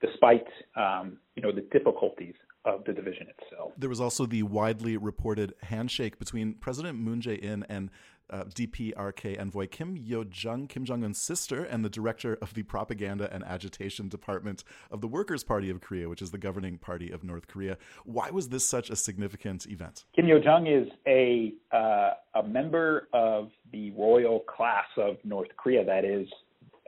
despite 0.00 0.46
um, 0.76 1.18
you 1.34 1.42
know 1.42 1.52
the 1.52 1.66
difficulties 1.72 2.34
of 2.64 2.84
the 2.84 2.92
division 2.92 3.28
itself. 3.38 3.72
There 3.78 3.88
was 3.88 4.00
also 4.00 4.26
the 4.26 4.42
widely 4.42 4.96
reported 4.96 5.54
handshake 5.62 6.18
between 6.18 6.54
President 6.54 6.98
Moon 6.98 7.20
Jae-in 7.20 7.64
and 7.68 7.90
uh, 8.28 8.44
DPRK 8.44 9.40
envoy 9.40 9.68
Kim 9.68 9.96
Yo 9.96 10.24
Jong, 10.24 10.66
Kim 10.66 10.84
Jong 10.84 11.04
Un's 11.04 11.20
sister, 11.20 11.62
and 11.62 11.84
the 11.84 11.88
director 11.88 12.36
of 12.42 12.54
the 12.54 12.64
Propaganda 12.64 13.32
and 13.32 13.44
Agitation 13.44 14.08
Department 14.08 14.64
of 14.90 15.00
the 15.00 15.06
Workers' 15.06 15.44
Party 15.44 15.70
of 15.70 15.80
Korea, 15.80 16.08
which 16.08 16.20
is 16.20 16.32
the 16.32 16.38
governing 16.38 16.78
party 16.78 17.10
of 17.10 17.22
North 17.22 17.46
Korea. 17.46 17.78
Why 18.04 18.30
was 18.30 18.48
this 18.48 18.66
such 18.66 18.90
a 18.90 18.96
significant 18.96 19.66
event? 19.66 20.04
Kim 20.14 20.26
Yo 20.26 20.40
Jong 20.40 20.66
is 20.66 20.88
a 21.06 21.54
uh, 21.72 22.14
a 22.34 22.42
member 22.46 23.08
of 23.12 23.50
the 23.72 23.92
royal 23.92 24.40
class 24.40 24.86
of 24.96 25.16
North 25.24 25.50
Korea. 25.56 25.84
That 25.84 26.04
is 26.04 26.28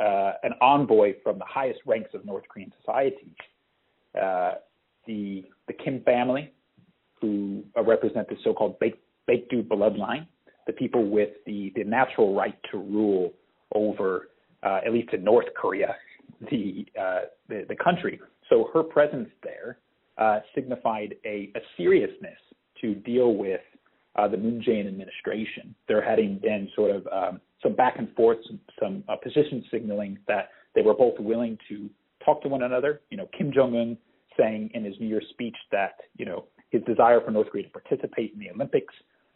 uh, 0.00 0.32
an 0.42 0.52
envoy 0.60 1.14
from 1.22 1.38
the 1.38 1.44
highest 1.44 1.80
ranks 1.86 2.10
of 2.14 2.24
North 2.24 2.44
Korean 2.48 2.72
society. 2.80 3.34
Uh, 4.20 4.52
the 5.06 5.44
the 5.66 5.74
Kim 5.74 6.02
family, 6.02 6.52
who 7.20 7.62
represent 7.84 8.28
the 8.28 8.36
so-called 8.44 8.78
Baekdu 8.80 9.66
bloodline, 9.66 10.26
the 10.66 10.72
people 10.72 11.08
with 11.08 11.30
the, 11.46 11.72
the 11.76 11.84
natural 11.84 12.34
right 12.34 12.56
to 12.70 12.78
rule 12.78 13.32
over, 13.74 14.28
uh, 14.62 14.80
at 14.84 14.92
least 14.92 15.12
in 15.12 15.24
North 15.24 15.46
Korea, 15.56 15.96
the, 16.50 16.86
uh, 17.00 17.20
the, 17.48 17.64
the 17.68 17.76
country. 17.76 18.20
So 18.48 18.70
her 18.72 18.82
presence 18.82 19.28
there 19.42 19.78
uh, 20.18 20.40
signified 20.54 21.14
a, 21.24 21.50
a 21.54 21.60
seriousness 21.76 22.38
to 22.80 22.94
deal 22.94 23.34
with 23.34 23.60
uh, 24.16 24.28
the 24.28 24.36
Moon 24.36 24.62
Jae-in 24.66 24.86
administration. 24.86 25.74
There 25.86 26.02
having 26.02 26.38
been 26.38 26.68
sort 26.74 26.96
of 26.96 27.06
um, 27.08 27.40
some 27.62 27.74
back 27.74 27.94
and 27.98 28.12
forth, 28.14 28.38
some, 28.46 28.60
some 28.80 29.04
uh, 29.08 29.16
position 29.16 29.64
signaling 29.70 30.18
that 30.28 30.50
they 30.74 30.82
were 30.82 30.94
both 30.94 31.18
willing 31.18 31.58
to 31.68 31.88
talk 32.24 32.42
to 32.42 32.48
one 32.48 32.62
another. 32.62 33.00
You 33.10 33.16
know, 33.16 33.28
Kim 33.36 33.52
Jong 33.52 33.74
Un 33.76 33.98
saying 34.38 34.70
in 34.74 34.84
his 34.84 34.94
New 35.00 35.06
Year's 35.06 35.26
speech 35.30 35.56
that 35.72 35.96
you 36.16 36.26
know 36.26 36.44
his 36.70 36.82
desire 36.82 37.20
for 37.20 37.30
North 37.30 37.48
Korea 37.50 37.64
to 37.64 37.70
participate 37.70 38.32
in 38.34 38.40
the 38.40 38.50
Olympics 38.50 38.94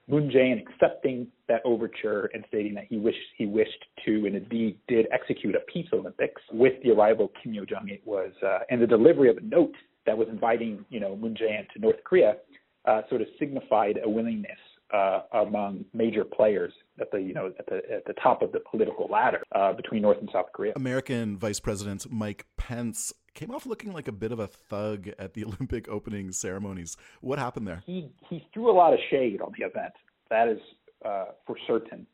Moon 0.08 0.30
Jae-in 0.30 0.58
accepting 0.58 1.28
that 1.48 1.62
overture 1.64 2.28
and 2.34 2.44
stating 2.48 2.74
that 2.74 2.84
he 2.88 2.96
wished 2.96 3.18
he 3.38 3.46
wished 3.46 3.84
to 4.04 4.26
and 4.26 4.34
indeed 4.34 4.76
did 4.88 5.06
execute 5.12 5.54
a 5.54 5.60
peace 5.72 5.86
Olympics 5.92 6.42
with 6.52 6.74
the 6.82 6.90
arrival 6.90 7.26
of 7.26 7.30
Kim 7.42 7.54
Yo 7.54 7.64
Jong. 7.64 7.88
It 7.88 8.02
was 8.04 8.32
uh, 8.44 8.60
and 8.68 8.82
the 8.82 8.86
delivery 8.86 9.30
of 9.30 9.36
a 9.36 9.42
note 9.42 9.74
that 10.06 10.18
was 10.18 10.28
inviting 10.28 10.84
you 10.90 10.98
know 10.98 11.14
Moon 11.16 11.34
Jae-in 11.34 11.66
to 11.74 11.80
North 11.80 12.02
Korea 12.04 12.36
uh, 12.84 13.02
sort 13.08 13.20
of 13.20 13.28
signified 13.38 13.98
a 14.04 14.08
willingness 14.08 14.58
uh, 14.92 15.22
among 15.32 15.84
major 15.94 16.24
players 16.24 16.72
at 17.00 17.10
the 17.10 17.18
you 17.18 17.32
know 17.32 17.52
at 17.58 17.66
the 17.66 17.76
at 17.90 18.04
the 18.06 18.12
top 18.22 18.42
of 18.42 18.52
the 18.52 18.60
political 18.70 19.08
ladder 19.10 19.42
uh, 19.54 19.72
between 19.72 20.02
North 20.02 20.18
and 20.18 20.28
South 20.32 20.46
Korea. 20.52 20.72
American 20.76 21.38
Vice 21.38 21.60
President 21.60 22.06
Mike 22.10 22.46
Pence 22.56 23.12
came 23.34 23.50
off 23.50 23.64
looking 23.64 23.92
like 23.92 24.06
a 24.06 24.12
bit 24.12 24.32
of 24.32 24.38
a 24.38 24.46
thug 24.46 25.08
at 25.18 25.34
the 25.34 25.44
Olympic 25.46 25.88
opening 25.88 26.32
ceremonies. 26.32 26.96
What 27.20 27.38
happened 27.38 27.66
there? 27.66 27.82
He 27.86 28.10
he 28.28 28.46
threw 28.52 28.70
a 28.70 28.76
lot 28.76 28.92
of 28.92 28.98
shade 29.10 29.40
on 29.40 29.52
the 29.58 29.64
event. 29.64 29.94
That 30.28 30.48
is 30.48 30.60
uh, 31.04 31.26
for 31.46 31.56
certain. 31.66 32.06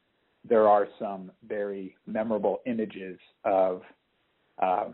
There 0.48 0.68
are 0.68 0.87
some 0.98 1.32
very 1.46 1.96
memorable 2.06 2.60
images 2.64 3.18
of 3.44 3.82
uh, 4.62 4.87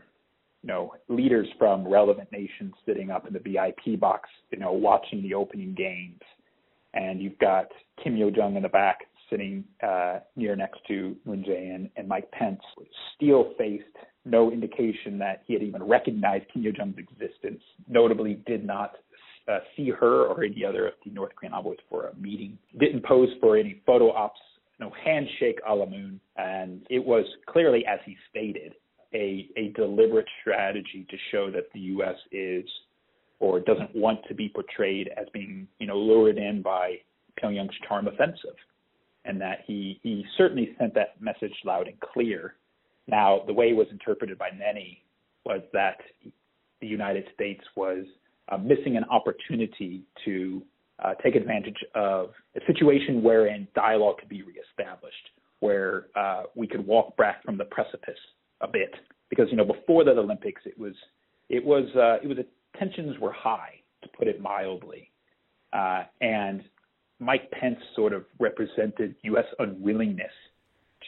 you 0.65 0.69
know 0.69 0.95
leaders 1.09 1.47
from 1.59 1.87
relevant 1.87 2.33
nations 2.33 2.73
sitting 2.87 3.11
up 3.11 3.27
in 3.27 3.35
the 3.35 3.39
VIP 3.39 4.01
box, 4.01 4.31
you 4.51 4.59
know, 4.59 4.73
watching 4.73 5.23
the 5.23 5.35
opening 5.35 5.75
games, 5.75 6.23
and 6.95 7.21
you've 7.21 7.39
got 7.39 7.67
Kim 8.03 8.17
Yo 8.17 8.31
Jong 8.31 8.57
in 8.57 8.63
the 8.63 8.69
back 8.71 9.01
sitting 9.29 9.63
uh, 9.87 10.21
near 10.37 10.57
next 10.57 10.81
to 10.89 11.17
Moon 11.27 11.45
Jae-in 11.47 11.91
and 11.97 12.09
Mike 12.09 12.31
Pence, 12.31 12.61
steel-faced 13.15 13.85
no 14.25 14.51
indication 14.51 15.19
that 15.19 15.43
he 15.47 15.53
had 15.53 15.63
even 15.63 15.83
recognized 15.83 16.47
Kim 16.51 16.63
Yo 16.63 16.73
Jong's 16.73 16.97
existence. 16.97 17.61
Notably, 17.87 18.41
did 18.47 18.65
not 18.65 18.93
uh, 19.47 19.59
see 19.77 19.91
her 19.91 20.25
or 20.25 20.45
any 20.45 20.65
other 20.65 20.87
of 20.87 20.95
the 21.05 21.11
North 21.11 21.37
Korean 21.37 21.53
envoys 21.53 21.77
for 21.91 22.09
a 22.09 22.15
meeting. 22.17 22.57
Didn't 22.81 23.05
pose 23.05 23.29
for 23.39 23.59
any 23.59 23.83
photo 23.85 24.11
ops. 24.13 24.41
No 24.81 24.91
handshake 25.05 25.61
a 25.69 25.75
la 25.75 25.85
Moon, 25.85 26.19
and 26.37 26.87
it 26.89 27.05
was 27.05 27.27
clearly, 27.47 27.85
as 27.87 28.01
he 28.07 28.17
stated, 28.31 28.75
a 29.15 29.49
a 29.57 29.69
deliberate 29.77 30.29
strategy 30.41 31.07
to 31.09 31.17
show 31.31 31.51
that 31.51 31.73
the 31.73 31.81
U.S. 31.81 32.17
is 32.33 32.65
or 33.41 33.61
doesn't 33.61 33.95
want 33.95 34.21
to 34.29 34.35
be 34.35 34.49
portrayed 34.49 35.11
as 35.17 35.27
being, 35.33 35.67
you 35.79 35.87
know, 35.87 35.99
lured 35.99 36.39
in 36.39 36.63
by 36.63 36.97
Pyongyang's 37.43 37.75
charm 37.87 38.07
offensive, 38.07 38.57
and 39.25 39.41
that 39.41 39.61
he 39.67 40.01
he 40.03 40.25
certainly 40.37 40.75
sent 40.79 40.95
that 40.95 41.21
message 41.21 41.55
loud 41.65 41.89
and 41.89 41.99
clear 42.01 42.55
now, 43.07 43.43
the 43.47 43.53
way 43.53 43.71
it 43.71 43.77
was 43.77 43.87
interpreted 43.91 44.39
by 44.39 44.51
many 44.57 45.03
was 45.45 45.61
that 45.73 45.99
the 46.81 46.87
United 46.87 47.25
States 47.35 47.63
was 47.77 48.05
uh, 48.49 48.57
missing 48.57 48.97
an 48.97 49.05
opportunity 49.05 50.03
to 50.25 50.63
uh, 51.05 51.15
take 51.23 51.35
advantage 51.35 51.77
of 51.95 52.31
a 52.57 52.61
situation 52.67 53.23
wherein 53.23 53.69
dialogue 53.75 54.19
could 54.19 54.29
be 54.29 54.43
reestablished, 54.43 55.31
where 55.61 56.07
uh, 56.17 56.45
we 56.55 56.67
could 56.67 56.87
walk 56.87 57.17
back 57.17 57.43
from 57.45 57.59
the 57.59 57.65
precipice 57.67 58.19
a 58.65 58.69
bit. 58.69 58.95
Because 59.31 59.47
you 59.51 59.57
know, 59.57 59.65
before 59.65 60.05
the 60.05 60.13
Olympics, 60.13 60.63
it 60.65 60.79
was 60.79 60.95
it 61.49 61.65
was 61.65 61.85
uh, 61.97 62.17
it 62.23 62.29
was 62.29 62.39
tensions 62.79 63.19
were 63.19 63.33
high, 63.33 63.81
to 64.03 64.09
put 64.17 64.29
it 64.29 64.41
mildly, 64.41 65.11
uh, 65.73 66.05
and 66.21 66.63
Mike 67.19 67.51
Pence 67.51 67.79
sort 67.95 68.13
of 68.13 68.25
represented 68.39 69.15
U.S. 69.23 69.47
unwillingness 69.59 70.33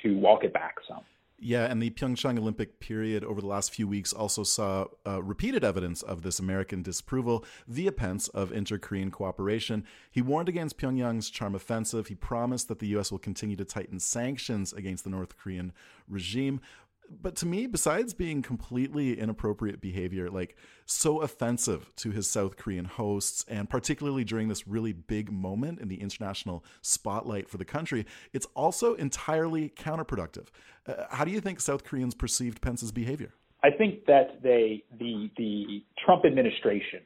to 0.03 0.17
walk 0.19 0.45
it 0.45 0.53
back 0.53 0.77
some. 0.89 1.03
Yeah, 1.39 1.71
and 1.71 1.83
the 1.83 1.91
Pyeongchang 1.91 2.39
Olympic 2.39 2.81
period 2.81 3.23
over 3.23 3.43
the 3.43 3.47
last 3.47 3.75
few 3.75 3.87
weeks 3.87 4.15
also 4.15 4.43
saw 4.43 4.87
uh, 5.07 5.23
repeated 5.23 5.65
evidence 5.65 6.01
of 6.01 6.23
this 6.23 6.39
American 6.39 6.83
disapproval 6.83 7.45
via 7.69 7.93
Pence 7.93 8.29
of 8.29 8.53
inter 8.53 8.79
Korean 8.79 9.11
cooperation. 9.11 9.85
He 10.11 10.23
warned 10.23 10.49
against 10.49 10.79
Pyongyang's 10.79 11.29
charm 11.29 11.55
offensive. 11.55 12.07
He 12.07 12.15
promised 12.15 12.69
that 12.69 12.79
the 12.79 12.87
U.S. 12.89 13.13
will 13.13 13.19
continue 13.19 13.57
to 13.57 13.67
tighten 13.67 14.01
sanctions 14.01 14.73
against 14.73 15.05
the 15.05 15.11
North 15.11 15.37
Korean 15.37 15.75
regime 16.09 16.63
but 17.11 17.37
to 17.37 17.47
me, 17.47 17.67
besides 17.67 18.15
being 18.15 18.43
completely 18.43 19.19
inappropriate 19.19 19.81
behavior, 19.81 20.31
like 20.31 20.57
so 20.85 21.21
offensive 21.21 21.91
to 21.97 22.11
his 22.11 22.29
South 22.29 22.57
Korean 22.57 22.85
hosts, 22.85 23.45
and 23.49 23.69
particularly 23.69 24.25
during 24.25 24.49
this 24.49 24.67
really 24.67 24.93
big 24.93 25.33
moment 25.33 25.81
in 25.81 25.89
the 25.89 26.01
international 26.01 26.65
spotlight 26.83 27.49
for 27.49 27.59
the 27.59 27.65
country, 27.65 28.07
it's 28.33 28.47
also 28.55 28.95
entirely 28.95 29.71
counterproductive. 29.71 30.47
Uh, 30.87 31.05
how 31.11 31.25
do 31.25 31.31
you 31.31 31.41
think 31.41 31.61
South 31.61 31.85
Koreans 31.85 32.15
perceived 32.15 32.61
Pence's 32.61 32.93
behavior? 32.93 33.33
I 33.63 33.71
think 33.71 34.07
that 34.07 34.43
they, 34.43 34.85
the 34.99 35.31
the 35.37 35.83
Trump 36.05 36.25
administration 36.25 37.01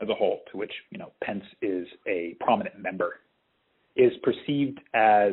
as 0.00 0.08
a 0.08 0.14
whole, 0.14 0.40
to 0.50 0.56
which 0.56 0.72
you 0.90 0.98
know 0.98 1.12
Pence 1.22 1.44
is 1.62 1.86
a 2.06 2.36
prominent 2.40 2.78
member, 2.78 3.20
is 3.96 4.12
perceived 4.22 4.80
as 4.92 5.32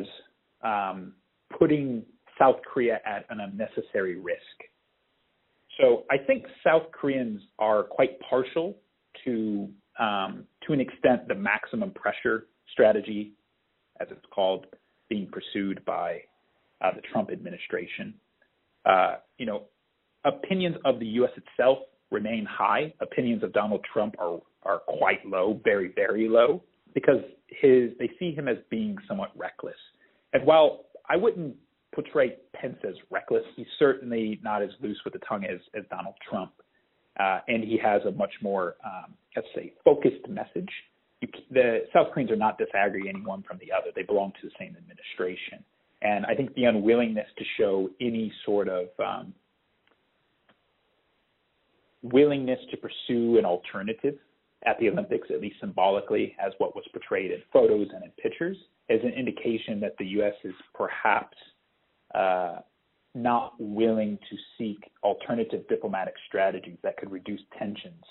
um, 0.62 1.12
putting 1.58 2.04
South 2.42 2.56
Korea 2.72 2.98
at 3.06 3.24
an 3.30 3.40
unnecessary 3.40 4.18
risk. 4.18 4.40
So 5.80 6.04
I 6.10 6.18
think 6.18 6.44
South 6.64 6.84
Koreans 6.92 7.40
are 7.58 7.84
quite 7.84 8.18
partial 8.20 8.76
to, 9.24 9.68
um, 9.98 10.44
to 10.66 10.72
an 10.72 10.80
extent, 10.80 11.28
the 11.28 11.34
maximum 11.34 11.92
pressure 11.92 12.46
strategy, 12.72 13.32
as 14.00 14.08
it's 14.10 14.26
called, 14.34 14.66
being 15.08 15.28
pursued 15.30 15.84
by 15.84 16.20
uh, 16.80 16.90
the 16.94 17.02
Trump 17.12 17.30
administration. 17.30 18.14
Uh, 18.84 19.16
you 19.38 19.46
know, 19.46 19.64
opinions 20.24 20.76
of 20.84 20.98
the 20.98 21.06
U.S. 21.06 21.30
itself 21.36 21.78
remain 22.10 22.46
high. 22.50 22.92
Opinions 23.00 23.42
of 23.42 23.52
Donald 23.52 23.84
Trump 23.92 24.16
are 24.18 24.40
are 24.64 24.78
quite 24.86 25.24
low, 25.26 25.60
very 25.64 25.92
very 25.94 26.28
low, 26.28 26.62
because 26.94 27.20
his 27.48 27.90
they 27.98 28.10
see 28.18 28.32
him 28.32 28.48
as 28.48 28.56
being 28.70 28.96
somewhat 29.08 29.30
reckless 29.36 29.76
and 30.32 30.44
while 30.46 30.86
I 31.08 31.16
wouldn't 31.16 31.56
portray 31.92 32.36
Pence 32.54 32.78
as 32.86 32.94
reckless, 33.10 33.44
he's 33.56 33.66
certainly 33.78 34.40
not 34.42 34.62
as 34.62 34.70
loose 34.80 34.98
with 35.04 35.12
the 35.12 35.20
tongue 35.20 35.44
as, 35.44 35.60
as 35.74 35.84
Donald 35.90 36.14
Trump. 36.28 36.52
Uh, 37.20 37.40
and 37.48 37.62
he 37.62 37.76
has 37.76 38.02
a 38.06 38.10
much 38.12 38.32
more, 38.40 38.76
um, 38.84 39.12
let's 39.36 39.48
say, 39.54 39.72
focused 39.84 40.26
message. 40.28 40.70
You, 41.20 41.28
the 41.50 41.84
South 41.92 42.08
Koreans 42.12 42.30
are 42.30 42.36
not 42.36 42.58
disaggregating 42.58 43.24
one 43.24 43.42
from 43.42 43.58
the 43.58 43.70
other. 43.70 43.90
They 43.94 44.02
belong 44.02 44.32
to 44.40 44.48
the 44.48 44.52
same 44.58 44.74
administration. 44.76 45.62
And 46.00 46.26
I 46.26 46.34
think 46.34 46.54
the 46.54 46.64
unwillingness 46.64 47.28
to 47.38 47.44
show 47.58 47.90
any 48.00 48.32
sort 48.44 48.68
of 48.68 48.86
um, 48.98 49.34
willingness 52.02 52.58
to 52.70 52.76
pursue 52.76 53.38
an 53.38 53.44
alternative 53.44 54.16
at 54.64 54.78
the 54.78 54.88
Olympics, 54.88 55.28
at 55.30 55.40
least 55.40 55.56
symbolically, 55.60 56.36
as 56.44 56.52
what 56.58 56.74
was 56.74 56.84
portrayed 56.92 57.30
in 57.30 57.38
photos 57.52 57.88
and 57.94 58.04
in 58.04 58.10
pictures, 58.22 58.56
is 58.88 59.00
an 59.02 59.10
indication 59.10 59.80
that 59.80 59.96
the 59.98 60.06
U.S. 60.06 60.34
is 60.44 60.54
perhaps 60.74 61.36
uh, 62.14 62.56
not 63.14 63.54
willing 63.58 64.18
to 64.30 64.36
seek 64.58 64.78
alternative 65.02 65.66
diplomatic 65.68 66.14
strategies 66.28 66.78
that 66.82 66.96
could 66.96 67.10
reduce 67.10 67.40
tensions, 67.58 68.02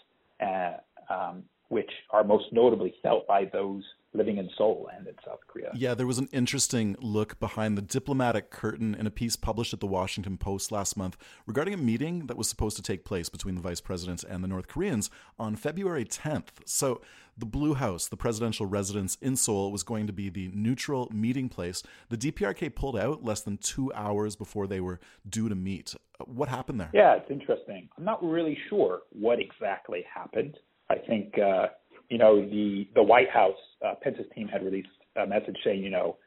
uh, 0.42 0.74
um, 1.10 1.44
which 1.70 1.90
are 2.12 2.24
most 2.24 2.46
notably 2.52 2.94
felt 3.02 3.28
by 3.28 3.46
those 3.46 3.84
living 4.14 4.38
in 4.38 4.50
Seoul 4.58 4.90
and 4.96 5.08
in 5.08 5.16
South 5.26 5.40
Korea. 5.48 5.72
Yeah, 5.74 5.94
there 5.94 6.08
was 6.08 6.18
an 6.18 6.28
interesting 6.32 6.96
look 7.00 7.40
behind 7.40 7.78
the 7.78 7.82
diplomatic 7.82 8.50
curtain 8.50 8.94
in 8.94 9.08
a 9.08 9.12
piece 9.12 9.36
published 9.36 9.74
at 9.74 9.80
the 9.80 9.88
Washington 9.88 10.38
Post 10.38 10.72
last 10.72 10.98
month 10.98 11.18
regarding 11.46 11.74
a 11.74 11.78
meeting 11.78 12.28
that 12.28 12.38
was 12.38 12.50
supposed 12.50 12.76
to 12.76 12.84
take 12.84 13.06
place 13.06 13.30
between 13.30 13.56
the 13.56 13.62
vice 13.62 13.82
president 13.82 14.24
and 14.24 14.44
the 14.44 14.48
North 14.48 14.68
Koreans 14.68 15.10
on 15.40 15.56
February 15.56 16.06
10th. 16.06 16.50
So, 16.66 17.02
the 17.38 17.46
Blue 17.46 17.74
House, 17.74 18.08
the 18.08 18.18
presidential 18.18 18.66
residence 18.66 19.18
in 19.22 19.38
Seoul, 19.38 19.72
was 19.72 19.84
going 19.84 20.06
to 20.06 20.14
be 20.14 20.30
the 20.30 20.52
neutral 20.54 21.10
meeting 21.14 21.48
place. 21.48 21.82
The 22.10 22.18
DPRK 22.18 22.76
pulled 22.76 22.98
out 22.98 23.24
less 23.24 23.42
than 23.42 23.58
two 23.58 23.92
hours 23.94 24.36
before 24.36 24.68
they 24.68 24.82
were 24.82 25.00
due 25.28 25.48
to 25.48 25.56
meet. 25.56 25.96
What 26.26 26.50
happened 26.50 26.80
there? 26.82 26.92
Yeah, 26.94 27.16
it's 27.16 27.32
interesting. 27.32 27.90
I'm 27.98 28.04
not 28.04 28.24
really 28.24 28.58
sure 28.70 29.04
what 29.12 29.40
exactly 29.40 30.04
happened. 30.14 30.58
I 30.90 30.96
think 30.98 31.40
uh, 31.40 31.68
you 32.12 32.18
know, 32.18 32.42
the 32.42 32.88
the 32.94 33.02
White 33.02 33.30
House, 33.30 33.56
uh, 33.86 33.94
Pence's 34.02 34.26
team 34.36 34.50
had 34.50 34.64
released 34.64 34.90
a 35.16 35.26
message 35.26 35.56
saying, 35.64 35.82
you 35.82 35.90
know, 35.90 36.18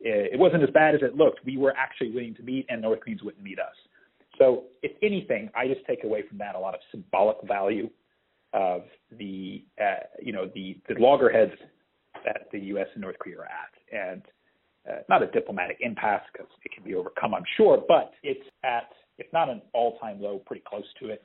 it, 0.00 0.32
it 0.32 0.38
wasn't 0.38 0.62
as 0.62 0.70
bad 0.70 0.94
as 0.94 1.02
it 1.02 1.16
looked. 1.16 1.44
We 1.44 1.58
were 1.58 1.74
actually 1.76 2.12
willing 2.12 2.34
to 2.36 2.42
meet, 2.42 2.64
and 2.70 2.80
North 2.80 3.00
Koreans 3.00 3.22
wouldn't 3.22 3.44
meet 3.44 3.58
us. 3.58 3.74
So, 4.38 4.64
if 4.82 4.92
anything, 5.02 5.50
I 5.54 5.68
just 5.68 5.86
take 5.86 6.02
away 6.02 6.24
from 6.26 6.38
that 6.38 6.54
a 6.54 6.58
lot 6.58 6.72
of 6.72 6.80
symbolic 6.90 7.36
value 7.46 7.90
of 8.54 8.84
the, 9.18 9.62
uh, 9.78 10.06
you 10.22 10.32
know, 10.32 10.50
the 10.54 10.80
the 10.88 10.94
loggerheads 10.98 11.52
that 12.24 12.48
the 12.50 12.60
U.S. 12.72 12.86
and 12.94 13.02
North 13.02 13.18
Korea 13.18 13.40
are 13.40 13.44
at, 13.44 14.12
and 14.12 14.22
uh, 14.90 15.02
not 15.10 15.22
a 15.22 15.26
diplomatic 15.26 15.76
impasse 15.80 16.22
because 16.32 16.48
it 16.64 16.72
can 16.72 16.84
be 16.84 16.94
overcome, 16.94 17.34
I'm 17.34 17.44
sure, 17.58 17.82
but 17.86 18.12
it's 18.22 18.48
at, 18.64 18.88
if 19.18 19.26
not 19.34 19.50
an 19.50 19.60
all-time 19.74 20.22
low, 20.22 20.38
pretty 20.46 20.62
close 20.66 20.84
to 21.00 21.10
it 21.10 21.22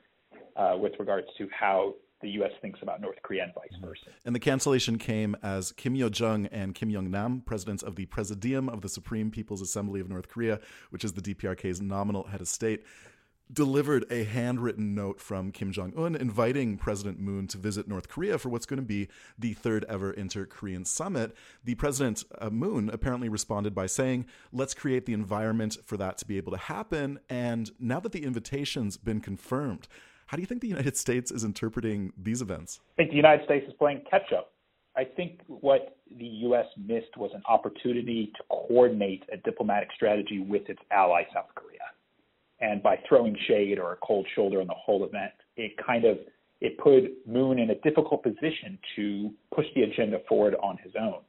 uh, 0.56 0.74
with 0.76 0.92
regards 0.98 1.26
to 1.38 1.48
how 1.58 1.94
the 2.20 2.30
U.S. 2.30 2.52
thinks 2.60 2.80
about 2.82 3.00
North 3.00 3.20
Korea 3.22 3.44
and 3.44 3.54
vice 3.54 3.78
versa. 3.80 4.06
And 4.24 4.34
the 4.34 4.40
cancellation 4.40 4.98
came 4.98 5.36
as 5.42 5.72
Kim 5.72 5.94
Yo 5.94 6.08
Jong 6.08 6.46
and 6.46 6.74
Kim 6.74 6.90
Yong 6.90 7.10
Nam, 7.10 7.42
presidents 7.44 7.82
of 7.82 7.96
the 7.96 8.06
Presidium 8.06 8.68
of 8.68 8.82
the 8.82 8.88
Supreme 8.88 9.30
People's 9.30 9.60
Assembly 9.60 10.00
of 10.00 10.08
North 10.08 10.28
Korea, 10.28 10.60
which 10.90 11.04
is 11.04 11.14
the 11.14 11.22
DPRK's 11.22 11.80
nominal 11.80 12.24
head 12.24 12.40
of 12.40 12.48
state, 12.48 12.84
delivered 13.52 14.04
a 14.10 14.24
handwritten 14.24 14.94
note 14.94 15.20
from 15.20 15.50
Kim 15.50 15.72
Jong 15.72 15.92
un 15.96 16.14
inviting 16.14 16.76
President 16.76 17.18
Moon 17.18 17.46
to 17.48 17.58
visit 17.58 17.88
North 17.88 18.08
Korea 18.08 18.38
for 18.38 18.48
what's 18.48 18.66
going 18.66 18.78
to 18.78 18.86
be 18.86 19.08
the 19.38 19.54
third 19.54 19.84
ever 19.88 20.12
inter 20.12 20.46
Korean 20.46 20.84
summit. 20.84 21.34
The 21.64 21.74
President 21.74 22.24
uh, 22.38 22.50
Moon 22.50 22.90
apparently 22.90 23.28
responded 23.28 23.74
by 23.74 23.86
saying, 23.86 24.26
Let's 24.52 24.74
create 24.74 25.06
the 25.06 25.14
environment 25.14 25.78
for 25.84 25.96
that 25.96 26.18
to 26.18 26.26
be 26.26 26.36
able 26.36 26.52
to 26.52 26.58
happen. 26.58 27.18
And 27.28 27.70
now 27.80 28.00
that 28.00 28.12
the 28.12 28.24
invitation's 28.24 28.96
been 28.96 29.20
confirmed, 29.20 29.88
how 30.30 30.36
do 30.36 30.42
you 30.42 30.46
think 30.46 30.60
the 30.60 30.68
United 30.68 30.96
States 30.96 31.32
is 31.32 31.42
interpreting 31.42 32.12
these 32.16 32.40
events? 32.40 32.78
I 32.92 33.02
think 33.02 33.10
the 33.10 33.16
United 33.16 33.44
States 33.46 33.66
is 33.66 33.74
playing 33.80 34.02
catch 34.08 34.32
up. 34.32 34.52
I 34.96 35.02
think 35.02 35.40
what 35.48 35.96
the 36.20 36.24
U.S. 36.24 36.66
missed 36.78 37.16
was 37.16 37.32
an 37.34 37.42
opportunity 37.48 38.30
to 38.36 38.42
coordinate 38.48 39.24
a 39.32 39.38
diplomatic 39.38 39.88
strategy 39.96 40.38
with 40.38 40.68
its 40.68 40.78
ally, 40.92 41.24
South 41.34 41.48
Korea. 41.56 41.80
And 42.60 42.80
by 42.80 43.00
throwing 43.08 43.36
shade 43.48 43.80
or 43.80 43.92
a 43.92 43.96
cold 44.06 44.24
shoulder 44.36 44.60
on 44.60 44.68
the 44.68 44.74
whole 44.74 45.04
event, 45.04 45.32
it 45.56 45.72
kind 45.84 46.04
of 46.04 46.18
it 46.60 46.78
put 46.78 47.10
Moon 47.26 47.58
in 47.58 47.70
a 47.70 47.74
difficult 47.80 48.22
position 48.22 48.78
to 48.94 49.32
push 49.52 49.66
the 49.74 49.82
agenda 49.82 50.18
forward 50.28 50.54
on 50.62 50.78
his 50.84 50.92
own. 50.96 51.22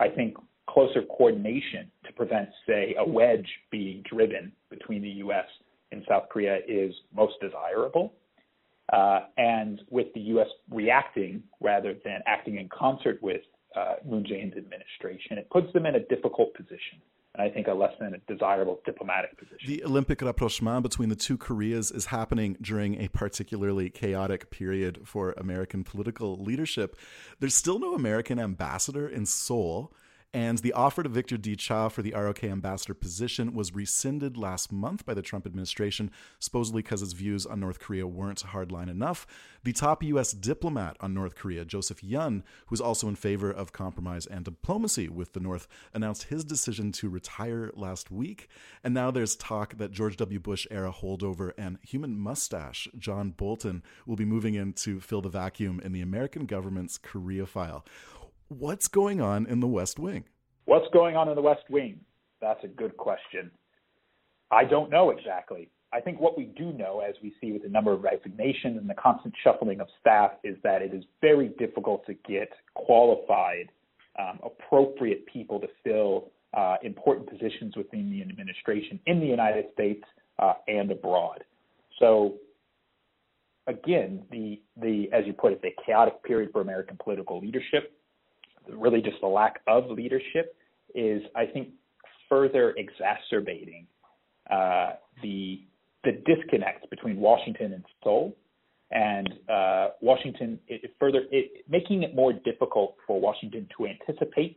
I 0.00 0.08
think 0.08 0.38
closer 0.70 1.02
coordination 1.02 1.90
to 2.06 2.14
prevent, 2.14 2.48
say, 2.66 2.94
a 2.98 3.06
wedge 3.06 3.48
being 3.70 4.02
driven 4.08 4.52
between 4.70 5.02
the 5.02 5.10
U.S. 5.26 5.44
and 5.92 6.02
South 6.08 6.30
Korea 6.30 6.60
is 6.66 6.94
most 7.14 7.34
desirable. 7.42 8.14
Uh, 8.92 9.20
and 9.36 9.82
with 9.90 10.06
the 10.14 10.20
U.S. 10.20 10.46
reacting 10.70 11.42
rather 11.60 11.94
than 12.04 12.20
acting 12.26 12.56
in 12.56 12.68
concert 12.68 13.18
with 13.22 13.42
uh, 13.76 13.94
Moon 14.04 14.24
Jae-in's 14.24 14.56
administration, 14.56 15.36
it 15.36 15.48
puts 15.50 15.72
them 15.72 15.86
in 15.86 15.94
a 15.94 16.00
difficult 16.00 16.54
position. 16.54 17.00
And 17.34 17.42
I 17.42 17.50
think 17.52 17.68
a 17.68 17.72
less 17.72 17.92
than 18.00 18.14
a 18.14 18.32
desirable 18.32 18.80
diplomatic 18.86 19.38
position. 19.38 19.68
The 19.68 19.84
Olympic 19.84 20.22
rapprochement 20.22 20.82
between 20.82 21.10
the 21.10 21.14
two 21.14 21.36
Koreas 21.36 21.90
is 21.90 22.06
happening 22.06 22.56
during 22.62 23.00
a 23.00 23.08
particularly 23.08 23.90
chaotic 23.90 24.50
period 24.50 25.00
for 25.04 25.32
American 25.36 25.84
political 25.84 26.42
leadership. 26.42 26.96
There's 27.38 27.54
still 27.54 27.78
no 27.78 27.94
American 27.94 28.40
ambassador 28.40 29.06
in 29.06 29.26
Seoul. 29.26 29.92
And 30.34 30.58
the 30.58 30.74
offer 30.74 31.02
to 31.02 31.08
Victor 31.08 31.38
D. 31.38 31.56
Cha 31.56 31.88
for 31.88 32.02
the 32.02 32.12
ROK 32.12 32.44
ambassador 32.44 32.92
position 32.92 33.54
was 33.54 33.74
rescinded 33.74 34.36
last 34.36 34.70
month 34.70 35.06
by 35.06 35.14
the 35.14 35.22
Trump 35.22 35.46
administration, 35.46 36.10
supposedly 36.38 36.82
because 36.82 37.00
his 37.00 37.14
views 37.14 37.46
on 37.46 37.60
North 37.60 37.80
Korea 37.80 38.06
weren't 38.06 38.44
hardline 38.44 38.90
enough. 38.90 39.26
The 39.64 39.72
top 39.72 40.02
U.S. 40.02 40.32
diplomat 40.32 40.98
on 41.00 41.14
North 41.14 41.34
Korea, 41.34 41.64
Joseph 41.64 42.04
Yun, 42.04 42.44
who 42.66 42.74
is 42.74 42.80
also 42.80 43.08
in 43.08 43.16
favor 43.16 43.50
of 43.50 43.72
compromise 43.72 44.26
and 44.26 44.44
diplomacy 44.44 45.08
with 45.08 45.32
the 45.32 45.40
North, 45.40 45.66
announced 45.94 46.24
his 46.24 46.44
decision 46.44 46.92
to 46.92 47.08
retire 47.08 47.70
last 47.74 48.10
week. 48.10 48.48
And 48.84 48.92
now 48.92 49.10
there's 49.10 49.34
talk 49.34 49.78
that 49.78 49.92
George 49.92 50.18
W. 50.18 50.38
Bush 50.38 50.66
era 50.70 50.92
holdover 50.92 51.52
and 51.56 51.78
human 51.80 52.18
mustache 52.18 52.86
John 52.98 53.30
Bolton 53.30 53.82
will 54.06 54.16
be 54.16 54.26
moving 54.26 54.54
in 54.54 54.74
to 54.74 55.00
fill 55.00 55.22
the 55.22 55.30
vacuum 55.30 55.80
in 55.82 55.92
the 55.92 56.02
American 56.02 56.44
government's 56.44 56.98
Korea 56.98 57.46
file. 57.46 57.82
What's 58.48 58.88
going 58.88 59.20
on 59.20 59.46
in 59.46 59.60
the 59.60 59.66
West 59.66 59.98
Wing? 59.98 60.24
What's 60.64 60.86
going 60.92 61.16
on 61.16 61.28
in 61.28 61.34
the 61.34 61.42
West 61.42 61.64
Wing? 61.68 62.00
That's 62.40 62.62
a 62.64 62.68
good 62.68 62.96
question. 62.96 63.50
I 64.50 64.64
don't 64.64 64.90
know 64.90 65.10
exactly. 65.10 65.68
I 65.92 66.00
think 66.00 66.18
what 66.18 66.36
we 66.36 66.44
do 66.44 66.72
know, 66.72 67.00
as 67.06 67.14
we 67.22 67.34
see 67.40 67.52
with 67.52 67.62
the 67.62 67.68
number 67.68 67.92
of 67.92 68.02
resignations 68.02 68.78
and 68.78 68.88
the 68.88 68.94
constant 68.94 69.34
shuffling 69.44 69.80
of 69.80 69.88
staff, 70.00 70.32
is 70.44 70.56
that 70.62 70.80
it 70.80 70.94
is 70.94 71.04
very 71.20 71.48
difficult 71.58 72.06
to 72.06 72.14
get 72.26 72.48
qualified, 72.74 73.70
um, 74.18 74.38
appropriate 74.42 75.26
people 75.26 75.60
to 75.60 75.66
fill 75.84 76.30
uh, 76.56 76.76
important 76.82 77.28
positions 77.28 77.76
within 77.76 78.10
the 78.10 78.22
administration 78.22 78.98
in 79.06 79.20
the 79.20 79.26
United 79.26 79.66
States 79.74 80.04
uh, 80.38 80.54
and 80.68 80.90
abroad. 80.90 81.44
So, 81.98 82.36
again, 83.66 84.22
the 84.30 84.60
the 84.80 85.10
as 85.12 85.26
you 85.26 85.34
put 85.34 85.52
it, 85.52 85.60
the 85.60 85.70
chaotic 85.84 86.22
period 86.22 86.50
for 86.52 86.62
American 86.62 86.96
political 87.02 87.40
leadership 87.40 87.97
really 88.72 89.00
just 89.00 89.20
the 89.20 89.26
lack 89.26 89.60
of 89.66 89.90
leadership 89.90 90.56
is, 90.94 91.22
I 91.34 91.46
think, 91.46 91.68
further 92.28 92.74
exacerbating 92.76 93.86
uh, 94.50 94.92
the 95.22 95.62
the 96.04 96.12
disconnect 96.26 96.88
between 96.90 97.16
Washington 97.16 97.72
and 97.72 97.84
Seoul, 98.02 98.36
and 98.90 99.28
uh, 99.48 99.88
Washington 100.00 100.58
it, 100.68 100.92
further 100.98 101.22
it, 101.30 101.64
making 101.68 102.02
it 102.02 102.14
more 102.14 102.32
difficult 102.32 102.96
for 103.06 103.20
Washington 103.20 103.68
to 103.76 103.86
anticipate 103.86 104.56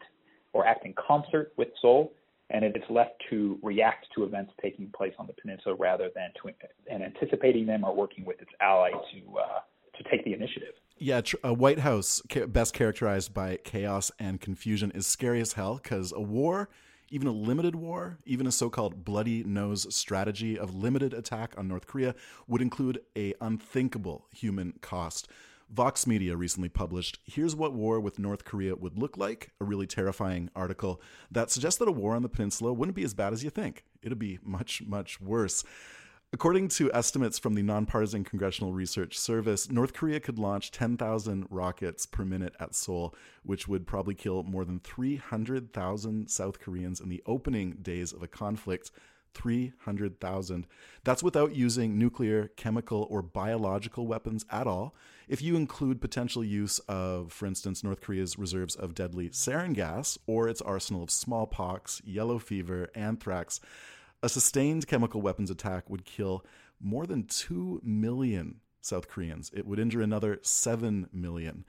or 0.53 0.65
act 0.65 0.85
in 0.85 0.93
concert 0.93 1.53
with 1.57 1.69
Seoul, 1.81 2.13
and 2.49 2.63
it 2.63 2.75
is 2.75 2.83
left 2.89 3.13
to 3.29 3.57
react 3.63 4.05
to 4.15 4.23
events 4.23 4.51
taking 4.61 4.91
place 4.95 5.13
on 5.17 5.27
the 5.27 5.33
peninsula 5.33 5.75
rather 5.75 6.09
than 6.13 6.29
to 6.41 6.53
and 6.91 7.03
anticipating 7.03 7.65
them 7.65 7.83
or 7.83 7.95
working 7.95 8.23
with 8.25 8.41
its 8.41 8.51
ally 8.61 8.91
to 8.91 9.39
uh, 9.39 9.59
to 9.97 10.09
take 10.09 10.23
the 10.25 10.33
initiative. 10.33 10.73
Yeah, 11.03 11.21
a 11.43 11.47
uh, 11.47 11.53
White 11.53 11.79
House 11.79 12.21
best 12.49 12.75
characterized 12.75 13.33
by 13.33 13.57
chaos 13.63 14.11
and 14.19 14.39
confusion 14.39 14.91
is 14.91 15.07
scary 15.07 15.41
as 15.41 15.53
hell 15.53 15.79
because 15.81 16.11
a 16.11 16.21
war, 16.21 16.69
even 17.09 17.27
a 17.27 17.31
limited 17.31 17.73
war, 17.75 18.19
even 18.23 18.45
a 18.45 18.51
so-called 18.51 19.03
bloody 19.03 19.43
nose 19.43 19.87
strategy 19.95 20.59
of 20.59 20.75
limited 20.75 21.11
attack 21.11 21.55
on 21.57 21.67
North 21.67 21.87
Korea 21.87 22.13
would 22.47 22.61
include 22.61 23.01
a 23.17 23.33
unthinkable 23.41 24.27
human 24.31 24.73
cost. 24.81 25.27
Vox 25.71 26.05
Media 26.05 26.37
recently 26.37 26.69
published 26.69 27.17
Here's 27.25 27.55
What 27.55 27.73
War 27.73 27.99
with 27.99 28.19
North 28.19 28.45
Korea 28.45 28.75
Would 28.75 28.99
Look 28.99 29.17
Like, 29.17 29.49
a 29.59 29.63
really 29.63 29.87
terrifying 29.87 30.51
article 30.55 31.01
that 31.31 31.49
suggests 31.49 31.79
that 31.79 31.87
a 31.87 31.91
war 31.91 32.13
on 32.13 32.21
the 32.21 32.29
peninsula 32.29 32.73
wouldn't 32.73 32.95
be 32.95 33.03
as 33.03 33.15
bad 33.15 33.33
as 33.33 33.43
you 33.43 33.49
think. 33.49 33.85
It'd 34.03 34.19
be 34.19 34.37
much, 34.43 34.83
much 34.85 35.19
worse. 35.19 35.63
According 36.33 36.69
to 36.69 36.89
estimates 36.93 37.37
from 37.37 37.55
the 37.55 37.61
Nonpartisan 37.61 38.23
Congressional 38.23 38.71
Research 38.71 39.19
Service, 39.19 39.69
North 39.69 39.91
Korea 39.91 40.21
could 40.21 40.39
launch 40.39 40.71
10,000 40.71 41.45
rockets 41.49 42.05
per 42.05 42.23
minute 42.23 42.55
at 42.57 42.73
Seoul, 42.73 43.13
which 43.43 43.67
would 43.67 43.85
probably 43.85 44.15
kill 44.15 44.41
more 44.43 44.63
than 44.63 44.79
300,000 44.79 46.29
South 46.29 46.61
Koreans 46.61 47.01
in 47.01 47.09
the 47.09 47.21
opening 47.25 47.79
days 47.81 48.13
of 48.13 48.23
a 48.23 48.27
conflict. 48.27 48.91
300,000. 49.33 50.67
That's 51.05 51.23
without 51.23 51.55
using 51.55 51.97
nuclear, 51.97 52.49
chemical, 52.57 53.07
or 53.09 53.21
biological 53.21 54.05
weapons 54.05 54.45
at 54.49 54.67
all. 54.67 54.93
If 55.29 55.41
you 55.41 55.55
include 55.55 56.01
potential 56.01 56.43
use 56.43 56.79
of, 56.79 57.31
for 57.31 57.45
instance, 57.45 57.81
North 57.81 58.01
Korea's 58.01 58.37
reserves 58.37 58.75
of 58.75 58.93
deadly 58.93 59.29
sarin 59.29 59.73
gas 59.73 60.17
or 60.27 60.49
its 60.49 60.61
arsenal 60.61 61.03
of 61.03 61.11
smallpox, 61.11 62.01
yellow 62.05 62.39
fever, 62.39 62.89
anthrax, 62.93 63.61
a 64.23 64.29
sustained 64.29 64.87
chemical 64.87 65.21
weapons 65.21 65.49
attack 65.49 65.89
would 65.89 66.05
kill 66.05 66.45
more 66.79 67.05
than 67.05 67.25
2 67.25 67.81
million 67.83 68.61
South 68.81 69.07
Koreans. 69.07 69.51
It 69.53 69.65
would 69.65 69.79
injure 69.79 70.01
another 70.01 70.39
7 70.41 71.09
million. 71.11 71.65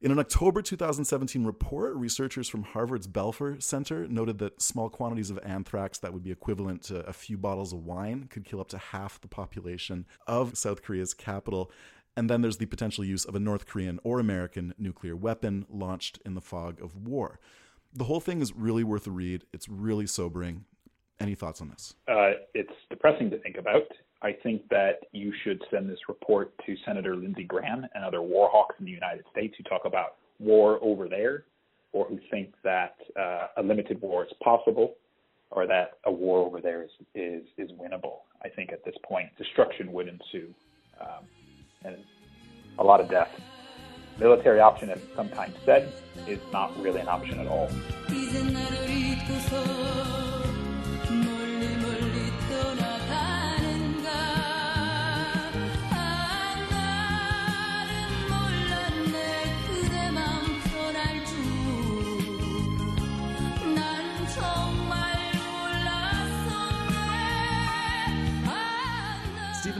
In 0.00 0.12
an 0.12 0.20
October 0.20 0.62
2017 0.62 1.44
report, 1.44 1.96
researchers 1.96 2.48
from 2.48 2.62
Harvard's 2.62 3.08
Belfer 3.08 3.60
Center 3.60 4.06
noted 4.06 4.38
that 4.38 4.62
small 4.62 4.88
quantities 4.88 5.28
of 5.28 5.40
anthrax 5.42 5.98
that 5.98 6.12
would 6.12 6.22
be 6.22 6.30
equivalent 6.30 6.82
to 6.84 7.00
a 7.00 7.12
few 7.12 7.36
bottles 7.36 7.72
of 7.72 7.84
wine 7.84 8.28
could 8.30 8.44
kill 8.44 8.60
up 8.60 8.68
to 8.68 8.78
half 8.78 9.20
the 9.20 9.26
population 9.26 10.06
of 10.28 10.56
South 10.56 10.82
Korea's 10.82 11.14
capital. 11.14 11.72
And 12.16 12.30
then 12.30 12.42
there's 12.42 12.58
the 12.58 12.66
potential 12.66 13.04
use 13.04 13.24
of 13.24 13.34
a 13.34 13.40
North 13.40 13.66
Korean 13.66 13.98
or 14.04 14.20
American 14.20 14.72
nuclear 14.78 15.16
weapon 15.16 15.66
launched 15.68 16.20
in 16.24 16.34
the 16.34 16.40
fog 16.40 16.80
of 16.80 16.94
war. 16.96 17.40
The 17.92 18.04
whole 18.04 18.20
thing 18.20 18.40
is 18.40 18.54
really 18.54 18.84
worth 18.84 19.08
a 19.08 19.10
read. 19.10 19.46
It's 19.52 19.68
really 19.68 20.06
sobering. 20.06 20.64
Any 21.20 21.34
thoughts 21.34 21.60
on 21.60 21.68
this? 21.68 21.94
Uh, 22.06 22.30
it's 22.54 22.72
depressing 22.90 23.30
to 23.30 23.38
think 23.38 23.56
about. 23.56 23.82
I 24.22 24.32
think 24.42 24.68
that 24.68 25.00
you 25.12 25.32
should 25.44 25.62
send 25.70 25.88
this 25.88 25.98
report 26.08 26.52
to 26.66 26.76
Senator 26.84 27.16
Lindsey 27.16 27.44
Graham 27.44 27.86
and 27.94 28.04
other 28.04 28.22
war 28.22 28.48
hawks 28.52 28.76
in 28.78 28.84
the 28.84 28.92
United 28.92 29.24
States 29.30 29.54
who 29.56 29.64
talk 29.64 29.82
about 29.84 30.16
war 30.38 30.78
over 30.82 31.08
there 31.08 31.44
or 31.92 32.06
who 32.06 32.18
think 32.30 32.52
that 32.62 32.96
uh, 33.18 33.48
a 33.56 33.62
limited 33.62 34.00
war 34.00 34.24
is 34.24 34.32
possible 34.42 34.94
or 35.50 35.66
that 35.66 35.92
a 36.04 36.12
war 36.12 36.44
over 36.44 36.60
there 36.60 36.82
is, 36.82 36.90
is, 37.14 37.42
is 37.56 37.70
winnable. 37.72 38.18
I 38.42 38.48
think 38.48 38.72
at 38.72 38.84
this 38.84 38.94
point, 39.04 39.28
destruction 39.38 39.92
would 39.92 40.08
ensue 40.08 40.54
um, 41.00 41.24
and 41.84 41.96
a 42.78 42.84
lot 42.84 43.00
of 43.00 43.08
death. 43.08 43.30
Military 44.18 44.60
option, 44.60 44.90
as 44.90 45.00
sometimes 45.14 45.54
said, 45.64 45.92
is 46.26 46.40
not 46.52 46.76
really 46.80 47.00
an 47.00 47.08
option 47.08 47.38
at 47.38 47.46
all. 47.46 47.68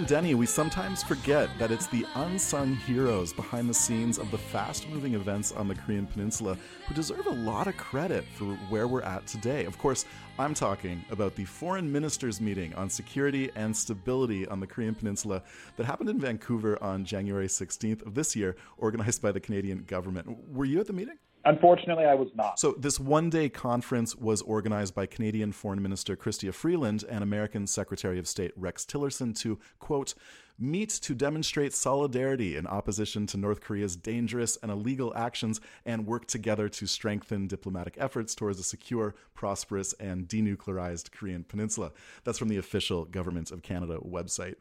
Denney, 0.09 0.35
we 0.35 0.47
sometimes 0.47 1.03
forget 1.03 1.51
that 1.59 1.71
it's 1.71 1.87
the 1.87 2.07
unsung 2.15 2.75
heroes 2.75 3.31
behind 3.31 3.69
the 3.69 3.75
scenes 3.75 4.17
of 4.17 4.31
the 4.31 4.39
fast 4.39 4.89
moving 4.89 5.13
events 5.13 5.53
on 5.53 5.69
the 5.69 5.75
Korean 5.75 6.07
Peninsula 6.07 6.57
who 6.87 6.95
deserve 6.95 7.27
a 7.27 7.31
lot 7.35 7.67
of 7.67 7.77
credit 7.77 8.25
for 8.25 8.47
where 8.71 8.89
we're 8.89 9.03
at 9.03 9.27
today. 9.27 9.67
Of 9.67 9.77
course, 9.77 10.07
I'm 10.39 10.55
talking 10.55 11.05
about 11.11 11.35
the 11.35 11.45
foreign 11.45 11.93
ministers 11.93 12.41
meeting 12.41 12.73
on 12.75 12.89
security 12.89 13.51
and 13.55 13.77
stability 13.77 14.49
on 14.49 14.61
the 14.61 14.67
Korean 14.67 14.95
Peninsula 14.95 15.43
that 15.77 15.85
happened 15.85 16.09
in 16.09 16.19
Vancouver 16.19 16.83
on 16.83 17.05
January 17.05 17.47
16th 17.47 18.07
of 18.07 18.15
this 18.15 18.35
year, 18.35 18.57
organized 18.79 19.21
by 19.21 19.31
the 19.31 19.41
Canadian 19.41 19.85
government. 19.85 20.39
Were 20.49 20.65
you 20.65 20.81
at 20.81 20.87
the 20.87 20.95
meeting? 20.95 21.19
Unfortunately, 21.49 22.05
I 22.05 22.15
was 22.15 22.29
not. 22.35 22.61
So, 22.61 22.73
this 22.73 23.01
one 23.01 23.31
day 23.31 23.49
conference 23.49 24.15
was 24.15 24.43
organized 24.43 24.95
by 24.95 25.07
Canadian 25.07 25.53
Foreign 25.53 25.81
Minister 25.83 26.15
Chrystia 26.15 26.53
Freeland 26.53 27.05
and 27.09 27.23
American 27.23 27.67
Secretary 27.67 28.19
of 28.19 28.29
State 28.29 28.53
Rex 28.55 28.85
Tillerson 28.85 29.35
to, 29.41 29.59
quote, 29.79 30.13
meet 30.59 30.91
to 30.91 31.15
demonstrate 31.15 31.73
solidarity 31.73 32.55
in 32.55 32.67
opposition 32.67 33.27
to 33.29 33.39
North 33.39 33.63
Korea's 33.63 33.97
dangerous 33.97 34.59
and 34.63 34.71
illegal 34.71 35.11
actions 35.17 35.59
and 35.87 36.07
work 36.07 36.27
together 36.27 36.69
to 36.69 36.87
strengthen 36.87 37.47
diplomatic 37.47 37.95
efforts 37.97 38.35
towards 38.35 38.59
a 38.59 38.63
secure, 38.65 39.15
prosperous, 39.35 39.95
and 39.95 40.29
denuclearized 40.29 41.13
Korean 41.13 41.45
peninsula. 41.45 41.93
That's 42.25 42.39
from 42.39 42.49
the 42.49 42.59
official 42.59 43.07
Government 43.07 43.53
of 43.53 43.63
Canada 43.63 43.99
website. 44.05 44.57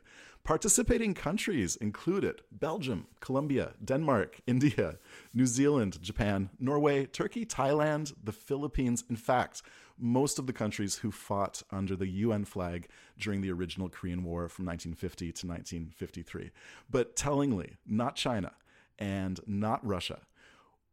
Participating 0.48 1.14
countries 1.14 1.76
included 1.76 2.42
Belgium, 2.54 3.08
Colombia, 3.20 3.74
Denmark, 3.84 4.40
India, 4.48 4.98
New 5.34 5.46
Zealand, 5.46 6.02
Japan, 6.02 6.50
Norway, 6.58 7.06
Turkey, 7.06 7.46
Thailand, 7.46 8.14
the 8.24 8.32
Philippines. 8.32 9.04
In 9.10 9.18
fact, 9.18 9.62
most 10.00 10.40
of 10.40 10.48
the 10.48 10.54
countries 10.54 10.96
who 11.00 11.12
fought 11.12 11.64
under 11.70 11.98
the 11.98 12.08
UN 12.08 12.46
flag 12.46 12.88
during 13.20 13.42
the 13.42 13.52
original 13.52 13.90
Korean 13.90 14.24
War 14.24 14.48
from 14.48 14.66
1950 14.66 15.26
to 15.34 15.48
1953. 15.48 16.52
But 16.90 17.18
tellingly, 17.18 17.76
not 17.86 18.16
China 18.16 18.54
and 18.98 19.42
not 19.48 19.86
Russia. 19.86 20.22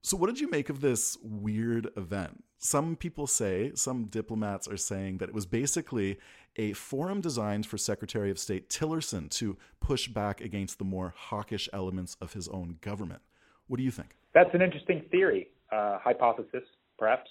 So, 0.05 0.19
what 0.19 0.27
did 0.27 0.39
you 0.39 0.51
make 0.51 0.69
of 0.69 0.83
this 0.83 1.17
weird 1.23 1.89
event? 1.97 2.45
Some 2.59 2.95
people 2.95 3.27
say, 3.27 3.73
some 3.75 4.05
diplomats 4.05 4.69
are 4.69 4.77
saying 4.77 5.17
that 5.17 5.31
it 5.31 5.35
was 5.35 5.47
basically 5.47 6.19
a 6.57 6.75
forum 6.75 7.23
designed 7.23 7.65
for 7.65 7.79
Secretary 7.79 8.31
of 8.31 8.39
State 8.39 8.69
Tillerson 8.69 9.31
to 9.31 9.57
push 9.81 10.09
back 10.09 10.43
against 10.43 10.79
the 10.79 10.85
more 10.85 11.15
hawkish 11.17 11.71
elements 11.73 12.19
of 12.21 12.35
his 12.35 12.49
own 12.49 12.77
government. 12.83 13.23
What 13.67 13.79
do 13.79 13.83
you 13.83 13.91
think? 13.91 14.15
That's 14.35 14.51
an 14.53 14.61
interesting 14.61 15.05
theory, 15.11 15.49
uh, 15.73 15.99
hypothesis, 16.01 16.65
perhaps. 16.99 17.31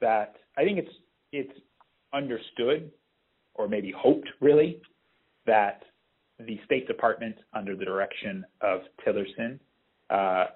That 0.00 0.34
I 0.56 0.64
think 0.64 0.78
it's 0.78 0.94
it's 1.30 1.60
understood, 2.12 2.90
or 3.54 3.68
maybe 3.68 3.94
hoped, 3.96 4.28
really, 4.40 4.82
that 5.46 5.84
the 6.40 6.58
State 6.64 6.88
Department, 6.88 7.36
under 7.54 7.76
the 7.76 7.84
direction 7.84 8.44
of 8.62 8.80
Tillerson, 9.06 9.60
uh, 10.10 10.46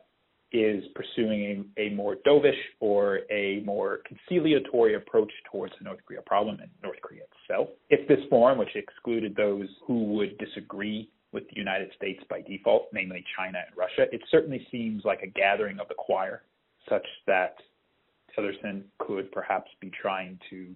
is 0.52 0.84
pursuing 0.94 1.70
a, 1.76 1.82
a 1.82 1.90
more 1.94 2.16
dovish 2.26 2.52
or 2.80 3.20
a 3.30 3.62
more 3.64 4.00
conciliatory 4.06 4.94
approach 4.94 5.32
towards 5.50 5.72
the 5.78 5.84
North 5.84 6.00
Korea 6.06 6.22
problem 6.22 6.58
and 6.60 6.70
North 6.82 7.00
Korea 7.02 7.22
itself. 7.42 7.68
If 7.90 8.06
this 8.08 8.20
forum, 8.28 8.58
which 8.58 8.74
excluded 8.74 9.34
those 9.34 9.68
who 9.86 10.04
would 10.14 10.38
disagree 10.38 11.10
with 11.32 11.48
the 11.48 11.56
United 11.56 11.90
States 11.96 12.22
by 12.28 12.42
default, 12.42 12.88
namely 12.92 13.24
China 13.36 13.58
and 13.66 13.76
Russia, 13.76 14.06
it 14.12 14.20
certainly 14.30 14.66
seems 14.70 15.04
like 15.04 15.22
a 15.22 15.26
gathering 15.26 15.80
of 15.80 15.88
the 15.88 15.94
choir, 15.94 16.42
such 16.88 17.06
that 17.26 17.56
Tillerson 18.36 18.82
could 18.98 19.30
perhaps 19.32 19.70
be 19.80 19.90
trying 19.90 20.38
to 20.50 20.74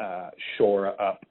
uh, 0.00 0.30
shore 0.58 1.00
up 1.00 1.24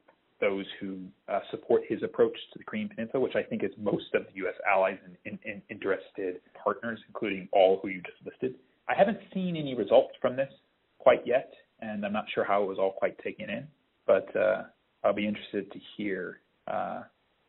those 0.43 0.65
who 0.81 0.97
uh, 1.29 1.39
support 1.51 1.83
his 1.87 2.03
approach 2.03 2.35
to 2.51 2.59
the 2.59 2.65
Korean 2.65 2.89
Peninsula, 2.89 3.23
which 3.23 3.35
I 3.35 3.43
think 3.43 3.63
is 3.63 3.71
most 3.77 4.13
of 4.13 4.23
the 4.25 4.35
U.S. 4.43 4.55
allies 4.69 4.97
and, 5.05 5.15
and, 5.25 5.39
and 5.45 5.61
interested 5.69 6.41
partners, 6.61 6.99
including 7.07 7.47
all 7.53 7.79
who 7.81 7.87
you 7.87 8.01
just 8.01 8.17
listed. 8.25 8.55
I 8.89 8.93
haven't 8.93 9.19
seen 9.33 9.55
any 9.55 9.73
results 9.73 10.13
from 10.21 10.35
this 10.35 10.51
quite 10.99 11.25
yet, 11.25 11.53
and 11.79 12.05
I'm 12.05 12.11
not 12.11 12.25
sure 12.35 12.43
how 12.43 12.61
it 12.61 12.67
was 12.67 12.77
all 12.77 12.91
quite 12.91 13.17
taken 13.23 13.49
in, 13.49 13.65
but 14.05 14.35
uh, 14.35 14.63
I'll 15.05 15.13
be 15.13 15.25
interested 15.25 15.71
to 15.71 15.79
hear 15.95 16.41
uh, 16.67 17.03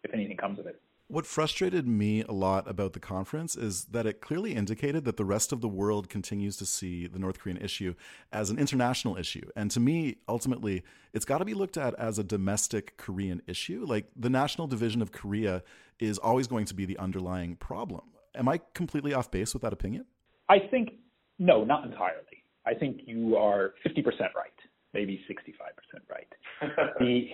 if 0.04 0.14
anything 0.14 0.36
comes 0.36 0.60
of 0.60 0.66
it. 0.66 0.80
What 1.08 1.26
frustrated 1.26 1.86
me 1.86 2.22
a 2.22 2.32
lot 2.32 2.66
about 2.66 2.94
the 2.94 3.00
conference 3.00 3.56
is 3.56 3.84
that 3.86 4.06
it 4.06 4.22
clearly 4.22 4.54
indicated 4.54 5.04
that 5.04 5.18
the 5.18 5.24
rest 5.24 5.52
of 5.52 5.60
the 5.60 5.68
world 5.68 6.08
continues 6.08 6.56
to 6.56 6.66
see 6.66 7.06
the 7.06 7.18
North 7.18 7.38
Korean 7.38 7.58
issue 7.58 7.94
as 8.32 8.48
an 8.48 8.58
international 8.58 9.18
issue. 9.18 9.46
And 9.54 9.70
to 9.72 9.80
me, 9.80 10.16
ultimately, 10.28 10.82
it's 11.12 11.26
got 11.26 11.38
to 11.38 11.44
be 11.44 11.52
looked 11.52 11.76
at 11.76 11.94
as 11.96 12.18
a 12.18 12.24
domestic 12.24 12.96
Korean 12.96 13.42
issue. 13.46 13.84
Like 13.86 14.06
the 14.16 14.30
national 14.30 14.66
division 14.66 15.02
of 15.02 15.12
Korea 15.12 15.62
is 16.00 16.16
always 16.16 16.46
going 16.46 16.64
to 16.66 16.74
be 16.74 16.86
the 16.86 16.96
underlying 16.96 17.56
problem. 17.56 18.04
Am 18.34 18.48
I 18.48 18.60
completely 18.72 19.12
off 19.12 19.30
base 19.30 19.52
with 19.52 19.62
that 19.62 19.74
opinion? 19.74 20.06
I 20.48 20.58
think, 20.58 20.94
no, 21.38 21.64
not 21.64 21.84
entirely. 21.84 22.44
I 22.66 22.72
think 22.72 23.02
you 23.04 23.36
are 23.36 23.74
50% 23.86 24.02
right, 24.34 24.50
maybe 24.94 25.22
65% 25.30 26.00
right. 26.08 26.26
the, 26.98 27.28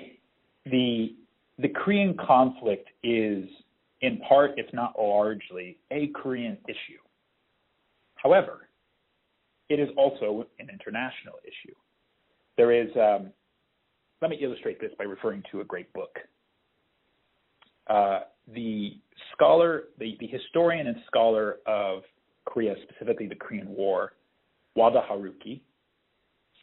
the, 0.67 1.15
the 1.61 1.69
Korean 1.69 2.17
conflict 2.17 2.89
is, 3.03 3.45
in 4.01 4.19
part, 4.29 4.53
if 4.57 4.73
not 4.73 4.95
largely, 4.99 5.79
a 5.91 6.09
Korean 6.09 6.57
issue. 6.69 7.01
However, 8.17 8.69
it 9.69 9.79
is 9.79 9.89
also 9.97 10.47
an 10.59 10.69
international 10.71 11.35
issue. 11.45 11.75
There 12.57 12.73
is, 12.73 12.89
um, 12.97 13.33
let 14.21 14.31
me 14.31 14.39
illustrate 14.41 14.81
this 14.81 14.91
by 14.99 15.05
referring 15.05 15.43
to 15.53 15.61
a 15.61 15.65
great 15.65 15.93
book. 15.93 16.19
Uh, 17.89 18.21
the 18.55 18.97
scholar, 19.33 19.85
the, 19.99 20.17
the 20.21 20.27
historian 20.27 20.87
and 20.87 20.97
scholar 21.07 21.57
of 21.67 22.03
Korea, 22.45 22.75
specifically 22.89 23.27
the 23.27 23.35
Korean 23.35 23.69
War, 23.69 24.13
Wada 24.77 25.03
Haruki, 25.11 25.61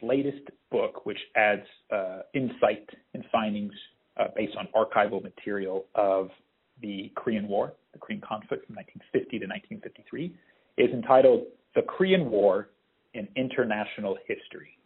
latest 0.02 0.48
book, 0.70 1.04
which 1.06 1.18
adds 1.36 1.66
uh, 1.92 2.20
insight 2.34 2.88
and 3.14 3.24
findings 3.32 3.72
based 4.36 4.56
on 4.56 4.68
archival 4.74 5.22
material 5.22 5.86
of 5.94 6.30
the 6.80 7.10
Korean 7.16 7.48
War, 7.48 7.72
the 7.92 7.98
Korean 7.98 8.20
conflict 8.20 8.66
from 8.66 8.76
1950 8.76 9.38
to 9.38 9.46
1953, 9.46 10.34
is 10.76 10.90
entitled 10.92 11.44
The 11.74 11.82
Korean 11.82 12.30
War 12.30 12.70
in 13.14 13.28
International 13.36 14.16
History. 14.26 14.78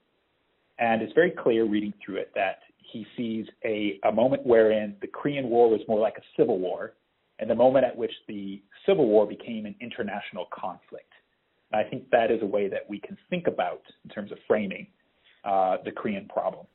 And 0.78 1.02
it's 1.02 1.12
very 1.12 1.30
clear 1.30 1.64
reading 1.64 1.92
through 2.04 2.16
it 2.16 2.32
that 2.34 2.60
he 2.78 3.06
sees 3.16 3.46
a, 3.64 4.00
a 4.04 4.12
moment 4.12 4.44
wherein 4.44 4.96
the 5.00 5.06
Korean 5.06 5.48
War 5.48 5.70
was 5.70 5.80
more 5.88 6.00
like 6.00 6.16
a 6.16 6.22
civil 6.36 6.58
war, 6.58 6.94
and 7.38 7.48
the 7.48 7.54
moment 7.54 7.84
at 7.84 7.96
which 7.96 8.12
the 8.28 8.62
Civil 8.86 9.06
War 9.06 9.26
became 9.26 9.66
an 9.66 9.74
international 9.80 10.46
conflict. 10.52 11.12
And 11.72 11.84
I 11.84 11.88
think 11.88 12.10
that 12.10 12.30
is 12.30 12.42
a 12.42 12.46
way 12.46 12.68
that 12.68 12.88
we 12.88 13.00
can 13.00 13.16
think 13.30 13.46
about, 13.46 13.82
in 14.04 14.10
terms 14.10 14.32
of 14.32 14.38
framing, 14.46 14.86
uh, 15.44 15.78
the 15.84 15.90
Korean 15.90 16.28
problem. 16.28 16.66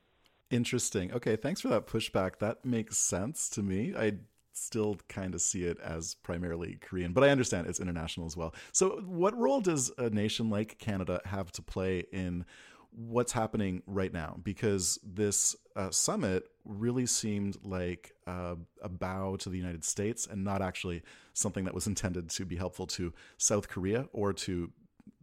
Interesting. 0.49 1.12
Okay, 1.12 1.36
thanks 1.36 1.62
for 1.62 1.67
that 1.69 1.88
pushback. 1.88 2.39
That 2.39 2.63
makes 2.63 2.97
sense 2.97 3.49
to 3.49 3.62
me. 3.62 3.93
I 3.97 4.13
still 4.53 4.97
kind 5.07 5.36
of 5.36 5.41
see 5.41 5.63
it 5.63 5.77
as 5.79 6.15
primarily 6.15 6.77
Korean, 6.81 7.13
but 7.13 7.23
I 7.23 7.29
understand 7.29 7.67
it's 7.67 7.79
international 7.79 8.25
as 8.25 8.38
well. 8.38 8.53
So, 8.71 9.01
what 9.05 9.38
role 9.38 9.62
does 9.62 9.91
a 9.97 10.10
nation 10.10 10.49
like 10.49 10.77
Canada 10.79 11.21
have 11.25 11.51
to 11.53 11.62
play 11.62 12.05
in 12.12 12.45
what's 12.91 13.33
happening 13.33 13.83
right 13.86 14.12
now? 14.12 14.38
Because 14.41 14.97
this 15.03 15.55
uh, 15.75 15.91
summit 15.91 16.47
really 16.65 17.05
seemed 17.05 17.57
like 17.63 18.13
uh, 18.25 18.55
a 18.81 18.89
bow 18.89 19.36
to 19.38 19.49
the 19.49 19.57
United 19.57 19.83
States 19.83 20.27
and 20.29 20.43
not 20.43 20.62
actually 20.62 21.03
something 21.33 21.65
that 21.65 21.73
was 21.73 21.88
intended 21.88 22.29
to 22.31 22.45
be 22.45 22.55
helpful 22.55 22.88
to 22.88 23.13
South 23.38 23.67
Korea 23.67 24.07
or 24.13 24.33
to 24.33 24.71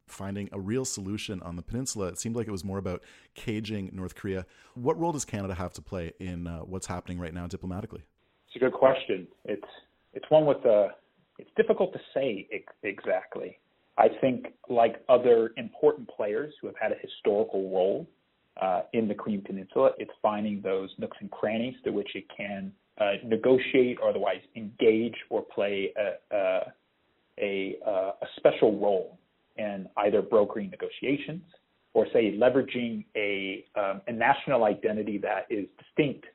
finding 0.07 0.49
a 0.53 0.61
real 0.61 0.85
solution 0.85 1.43
on 1.43 1.57
the 1.57 1.63
peninsula. 1.63 2.09
It 2.09 2.19
seemed 2.19 2.37
like 2.37 2.47
it 2.47 2.53
was 2.53 2.65
more 2.65 2.79
about 2.79 3.03
caging 3.35 3.91
North 3.93 4.15
Korea. 4.15 4.47
What 4.75 4.99
role 4.99 5.13
does 5.13 5.25
Canada 5.25 5.55
have 5.55 5.73
to 5.75 5.83
play 5.83 6.13
in 6.21 6.47
uh, 6.47 6.61
what's 6.61 6.87
happening 6.87 7.19
right 7.19 7.35
now 7.35 7.47
diplomatically? 7.47 8.03
It's 8.49 8.57
a 8.57 8.59
good 8.59 8.73
question. 8.73 9.27
It's 9.45 9.63
it's 10.13 10.27
one 10.29 10.47
with 10.47 10.65
a 10.65 10.89
it's 11.39 11.51
difficult 11.57 11.93
to 11.93 12.01
say 12.13 12.47
ex- 12.53 12.73
exactly. 12.83 13.59
I 13.97 14.09
think, 14.21 14.47
like 14.69 15.05
other 15.09 15.53
important 15.57 16.09
players 16.09 16.53
who 16.61 16.67
have 16.67 16.77
had 16.81 16.93
a 16.93 16.97
historical 17.01 17.71
role 17.71 18.07
uh, 18.61 18.83
in 18.93 19.07
the 19.09 19.15
Korean 19.15 19.41
Peninsula, 19.41 19.91
it's 19.99 20.11
finding 20.21 20.61
those 20.63 20.91
nooks 20.99 21.17
and 21.21 21.31
crannies 21.31 21.75
to 21.85 21.91
which 21.91 22.11
it 22.15 22.25
can 22.37 22.73
uh, 23.01 23.13
negotiate 23.25 23.99
or 24.03 24.11
otherwise 24.11 24.41
engage 24.57 25.15
or 25.31 25.43
play 25.43 25.93
a, 25.97 26.37
a, 26.37 26.61
a, 27.41 27.77
uh, 27.87 28.13
a 28.23 28.27
special 28.37 28.79
role 28.79 29.19
in 29.57 29.89
either 29.99 30.23
brokering 30.23 30.71
negotiations 30.71 31.43
or, 31.93 32.07
say, 32.13 32.37
leveraging 32.37 33.05
a, 33.17 33.65
um, 33.77 34.01
a 34.09 34.13
national 34.13 34.65
identity 34.65 35.19
that 35.19 35.47
is 35.49 35.67
distinct 35.79 36.27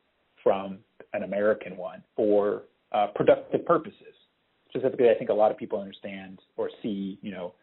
from 0.44 0.80
an 1.14 1.24
American 1.24 1.76
one 1.76 2.04
for 2.16 2.64
uh, 2.92 3.08
productive 3.16 3.66
purposes. 3.66 4.14
Specifically, 4.70 5.10
I 5.10 5.16
think 5.16 5.30
a 5.30 5.34
lot 5.34 5.52
of 5.52 5.58
people 5.58 5.80
understand 5.80 6.40
or 6.56 6.70
see, 6.82 7.20
you 7.22 7.32
know, 7.32 7.54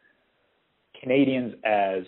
Canadians 1.00 1.54
as 1.64 2.02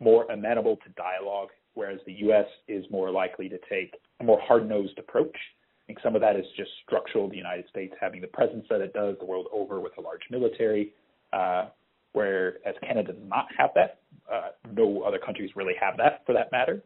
more 0.00 0.30
amenable 0.30 0.76
to 0.76 0.88
dialogue, 0.96 1.48
whereas 1.74 2.00
the 2.06 2.12
U.S. 2.12 2.46
is 2.68 2.84
more 2.90 3.10
likely 3.10 3.48
to 3.48 3.58
take 3.68 3.94
a 4.20 4.24
more 4.24 4.40
hard-nosed 4.42 4.98
approach. 4.98 5.36
I 5.36 5.86
think 5.86 6.00
some 6.02 6.14
of 6.14 6.20
that 6.20 6.36
is 6.36 6.44
just 6.56 6.70
structural. 6.86 7.28
The 7.28 7.36
United 7.36 7.66
States 7.68 7.94
having 8.00 8.20
the 8.20 8.26
presence 8.28 8.64
that 8.70 8.80
it 8.80 8.92
does 8.92 9.16
the 9.18 9.26
world 9.26 9.46
over 9.52 9.80
with 9.80 9.92
a 9.98 10.00
large 10.00 10.22
military, 10.30 10.92
uh, 11.32 11.66
whereas 12.12 12.74
Canada 12.86 13.12
does 13.12 13.22
not 13.26 13.46
have 13.56 13.70
that. 13.74 14.00
Uh, 14.32 14.50
no 14.72 15.02
other 15.02 15.18
countries 15.18 15.50
really 15.56 15.74
have 15.80 15.96
that, 15.96 16.22
for 16.26 16.32
that 16.32 16.52
matter. 16.52 16.82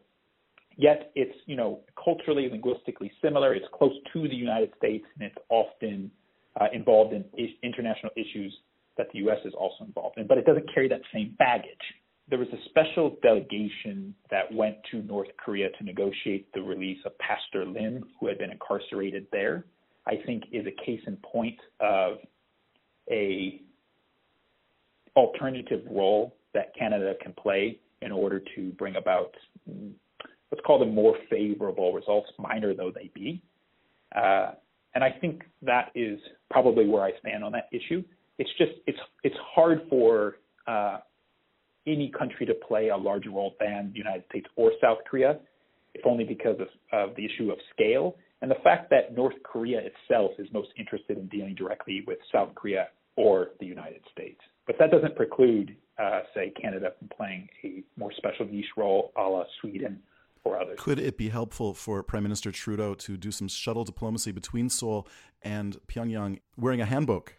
Yet 0.77 1.11
it's 1.15 1.35
you 1.45 1.55
know 1.55 1.81
culturally, 2.03 2.49
linguistically 2.49 3.11
similar. 3.21 3.53
It's 3.53 3.65
close 3.73 3.93
to 4.13 4.27
the 4.27 4.35
United 4.35 4.71
States, 4.77 5.05
and 5.17 5.29
it's 5.29 5.37
often 5.49 6.11
uh, 6.59 6.65
involved 6.73 7.13
in 7.13 7.23
is- 7.37 7.55
international 7.63 8.11
issues 8.17 8.53
that 8.97 9.07
the 9.13 9.19
U.S. 9.19 9.37
is 9.45 9.53
also 9.57 9.83
involved 9.85 10.17
in. 10.17 10.27
But 10.27 10.37
it 10.37 10.45
doesn't 10.45 10.73
carry 10.73 10.87
that 10.89 11.01
same 11.13 11.35
baggage. 11.37 11.71
There 12.29 12.39
was 12.39 12.47
a 12.49 12.69
special 12.69 13.17
delegation 13.21 14.15
that 14.31 14.51
went 14.51 14.77
to 14.91 15.01
North 15.03 15.27
Korea 15.43 15.69
to 15.77 15.83
negotiate 15.83 16.51
the 16.53 16.61
release 16.61 16.97
of 17.05 17.17
Pastor 17.19 17.65
Lim, 17.65 18.03
who 18.19 18.27
had 18.27 18.37
been 18.37 18.51
incarcerated 18.51 19.27
there. 19.31 19.65
I 20.07 20.15
think 20.25 20.43
is 20.51 20.65
a 20.65 20.85
case 20.85 21.01
in 21.07 21.17
point 21.17 21.57
of 21.79 22.17
a 23.09 23.61
alternative 25.15 25.83
role 25.89 26.35
that 26.53 26.75
Canada 26.77 27.13
can 27.21 27.33
play 27.33 27.79
in 28.01 28.11
order 28.11 28.41
to 28.55 28.71
bring 28.71 28.95
about 28.95 29.31
let's 30.51 30.63
call 30.65 30.79
them 30.79 30.93
more 30.93 31.15
favorable 31.29 31.93
results, 31.93 32.29
minor 32.37 32.73
though 32.73 32.91
they 32.93 33.09
be. 33.13 33.41
Uh, 34.15 34.51
and 34.93 35.03
I 35.03 35.09
think 35.19 35.43
that 35.61 35.91
is 35.95 36.19
probably 36.49 36.87
where 36.87 37.03
I 37.03 37.11
stand 37.19 37.43
on 37.43 37.51
that 37.53 37.67
issue. 37.71 38.03
It's 38.37 38.49
just 38.57 38.71
it's 38.87 38.99
it's 39.23 39.35
hard 39.55 39.81
for 39.89 40.37
uh, 40.67 40.99
any 41.87 42.11
country 42.17 42.45
to 42.45 42.53
play 42.53 42.89
a 42.89 42.97
larger 42.97 43.31
role 43.31 43.55
than 43.59 43.91
the 43.91 43.97
United 43.97 44.23
States 44.29 44.47
or 44.55 44.71
South 44.81 44.99
Korea, 45.09 45.39
if 45.93 46.05
only 46.05 46.23
because 46.23 46.57
of, 46.59 46.67
of 46.91 47.15
the 47.15 47.25
issue 47.25 47.51
of 47.51 47.57
scale 47.73 48.15
and 48.41 48.51
the 48.51 48.61
fact 48.63 48.89
that 48.89 49.15
North 49.15 49.35
Korea 49.43 49.79
itself 49.79 50.31
is 50.37 50.47
most 50.53 50.69
interested 50.77 51.17
in 51.17 51.27
dealing 51.27 51.55
directly 51.55 52.03
with 52.05 52.19
South 52.31 52.53
Korea 52.53 52.89
or 53.15 53.49
the 53.59 53.65
United 53.65 54.01
States. 54.11 54.39
But 54.67 54.77
that 54.79 54.91
doesn't 54.91 55.15
preclude, 55.15 55.75
uh, 55.97 56.21
say, 56.33 56.51
Canada 56.59 56.93
from 56.97 57.09
playing 57.15 57.49
a 57.63 57.83
more 57.97 58.11
special 58.17 58.45
niche 58.45 58.65
role 58.75 59.11
a 59.15 59.21
la 59.21 59.43
Sweden 59.61 60.01
or 60.43 60.59
others. 60.59 60.79
Could 60.79 60.99
it 60.99 61.17
be 61.17 61.29
helpful 61.29 61.73
for 61.73 62.01
Prime 62.03 62.23
Minister 62.23 62.51
Trudeau 62.51 62.93
to 62.95 63.17
do 63.17 63.31
some 63.31 63.47
shuttle 63.47 63.83
diplomacy 63.83 64.31
between 64.31 64.69
Seoul 64.69 65.07
and 65.41 65.77
Pyongyang 65.87 66.39
wearing 66.57 66.81
a 66.81 66.85
hanbok? 66.85 67.29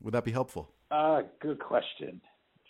Would 0.00 0.14
that 0.14 0.24
be 0.24 0.32
helpful? 0.32 0.70
Uh, 0.90 1.22
good 1.40 1.58
question 1.58 2.20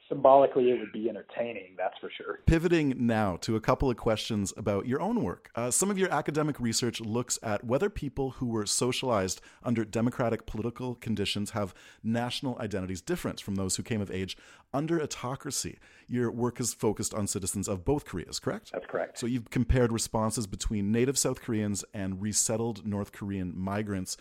symbolically 0.09 0.71
it 0.71 0.81
would 0.81 0.92
be 0.92 1.09
entertaining, 1.09 1.75
that's 1.77 1.99
for 2.01 2.11
sure. 2.11 2.40
Pivoting 2.47 2.94
now 2.97 3.37
to 3.38 3.57
a 3.57 3.61
couple 3.61 3.90
of 3.90 3.97
questions 3.97 4.53
about 4.57 4.87
your 4.87 5.01
own 5.01 5.23
work. 5.23 5.51
Uh, 5.55 5.71
some 5.71 5.90
of 5.90 5.99
your 5.99 6.11
academic 6.12 6.59
research 6.59 7.01
looks 7.01 7.38
at 7.42 7.64
whether 7.64 7.90
people 7.90 8.31
who 8.31 8.47
were 8.47 8.66
socialized 8.66 9.40
under 9.62 9.85
democratic 9.85 10.47
political 10.47 10.94
conditions 10.94 11.51
have 11.51 11.75
national 12.03 12.59
identities 12.59 13.01
different 13.01 13.40
from 13.40 13.57
those 13.57 13.77
who 13.77 13.83
came 13.83 14.01
of 14.01 14.11
age 14.11 14.37
under 14.73 15.01
autocracy. 15.03 15.79
Your 16.07 16.31
work 16.31 16.61
is 16.61 16.75
focused 16.75 17.14
on 17.14 17.27
citizens 17.27 17.68
of 17.68 17.85
both 17.85 18.05
Koreas, 18.05 18.38
correct? 18.38 18.71
That's 18.73 18.87
correct. 18.87 19.18
So 19.18 19.27
you've 19.27 19.51
compared 19.51 19.92
responses 19.92 20.47
between 20.47 20.92
native 20.92 21.18
South 21.18 21.40
Koreans 21.40 21.85
and 21.94 22.21
resettled 22.21 22.87
North 22.87 23.12
Korean 23.12 23.53
migrants 23.57 24.16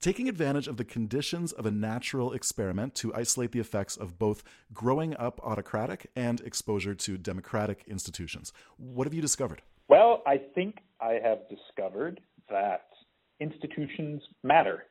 taking 0.00 0.28
advantage 0.28 0.68
of 0.68 0.76
the 0.76 0.84
conditions 0.84 1.52
of 1.52 1.66
a 1.66 1.70
natural 1.70 2.32
experiment 2.32 2.94
to 2.96 3.14
isolate 3.14 3.52
the 3.52 3.60
effects 3.60 3.96
of 3.96 4.18
both 4.18 4.42
growing 4.72 5.16
up 5.16 5.40
autocratic 5.42 6.10
and 6.16 6.40
exposure 6.42 6.94
to 6.94 7.18
democratic 7.18 7.84
institutions. 7.86 8.52
What 8.76 9.06
have 9.06 9.14
you 9.14 9.22
discovered? 9.22 9.62
Well, 9.88 10.22
I 10.26 10.38
think 10.54 10.78
I 11.00 11.18
have 11.22 11.40
discovered 11.48 12.20
that 12.50 12.86
institutions 13.40 14.22
matter. 14.42 14.84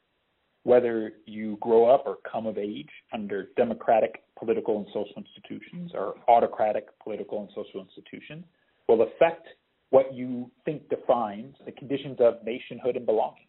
Whether 0.63 1.13
you 1.25 1.57
grow 1.61 1.85
up 1.85 2.03
or 2.07 2.17
come 2.29 2.47
of 2.47 2.57
age 2.57 2.89
under 3.13 3.49
democratic 3.55 4.23
political 4.37 4.77
and 4.77 4.87
social 4.87 5.15
institutions 5.17 5.91
or 5.93 6.15
autocratic 6.27 6.87
political 7.03 7.39
and 7.41 7.49
social 7.53 7.81
institutions 7.81 8.45
will 8.87 9.03
affect 9.03 9.47
what 9.91 10.13
you 10.13 10.49
think 10.65 10.89
defines 10.89 11.55
the 11.65 11.71
conditions 11.71 12.17
of 12.19 12.43
nationhood 12.43 12.95
and 12.95 13.05
belonging, 13.05 13.47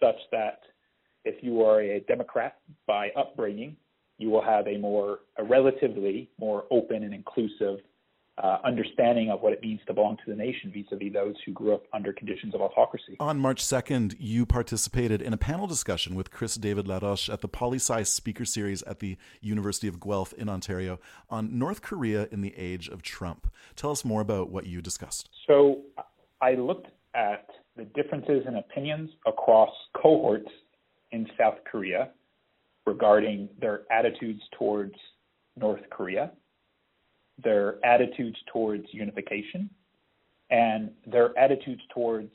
such 0.00 0.16
that 0.32 0.60
if 1.28 1.42
you 1.42 1.62
are 1.62 1.80
a 1.80 2.00
Democrat 2.00 2.56
by 2.86 3.10
upbringing, 3.16 3.76
you 4.16 4.30
will 4.30 4.42
have 4.42 4.66
a 4.66 4.78
more, 4.78 5.20
a 5.36 5.44
relatively 5.44 6.30
more 6.40 6.64
open 6.70 7.04
and 7.04 7.14
inclusive 7.14 7.78
uh, 8.42 8.58
understanding 8.64 9.30
of 9.30 9.40
what 9.40 9.52
it 9.52 9.60
means 9.60 9.80
to 9.86 9.92
belong 9.92 10.16
to 10.24 10.30
the 10.30 10.36
nation 10.36 10.72
vis-a-vis 10.72 11.12
those 11.12 11.34
who 11.44 11.52
grew 11.52 11.74
up 11.74 11.82
under 11.92 12.12
conditions 12.12 12.54
of 12.54 12.60
autocracy. 12.60 13.16
On 13.18 13.38
March 13.38 13.62
2nd, 13.62 14.14
you 14.18 14.46
participated 14.46 15.20
in 15.20 15.32
a 15.32 15.36
panel 15.36 15.66
discussion 15.66 16.14
with 16.14 16.30
Chris 16.30 16.54
David 16.54 16.86
Laroche 16.86 17.32
at 17.32 17.40
the 17.40 17.48
PoliSci 17.48 18.06
Speaker 18.06 18.44
Series 18.44 18.82
at 18.82 19.00
the 19.00 19.16
University 19.40 19.88
of 19.88 20.00
Guelph 20.00 20.32
in 20.34 20.48
Ontario 20.48 21.00
on 21.28 21.58
North 21.58 21.82
Korea 21.82 22.28
in 22.30 22.40
the 22.40 22.54
age 22.56 22.88
of 22.88 23.02
Trump. 23.02 23.52
Tell 23.74 23.90
us 23.90 24.04
more 24.04 24.20
about 24.20 24.50
what 24.50 24.66
you 24.66 24.80
discussed. 24.80 25.28
So 25.46 25.82
I 26.40 26.54
looked 26.54 26.86
at 27.14 27.48
the 27.76 27.84
differences 27.84 28.44
in 28.46 28.56
opinions 28.56 29.10
across 29.26 29.70
cohorts 30.00 30.50
in 31.12 31.26
South 31.38 31.56
Korea 31.70 32.10
regarding 32.86 33.48
their 33.60 33.82
attitudes 33.92 34.42
towards 34.58 34.94
North 35.56 35.82
Korea, 35.90 36.32
their 37.42 37.84
attitudes 37.84 38.36
towards 38.52 38.84
unification, 38.92 39.68
and 40.50 40.90
their 41.06 41.36
attitudes 41.38 41.82
towards 41.92 42.32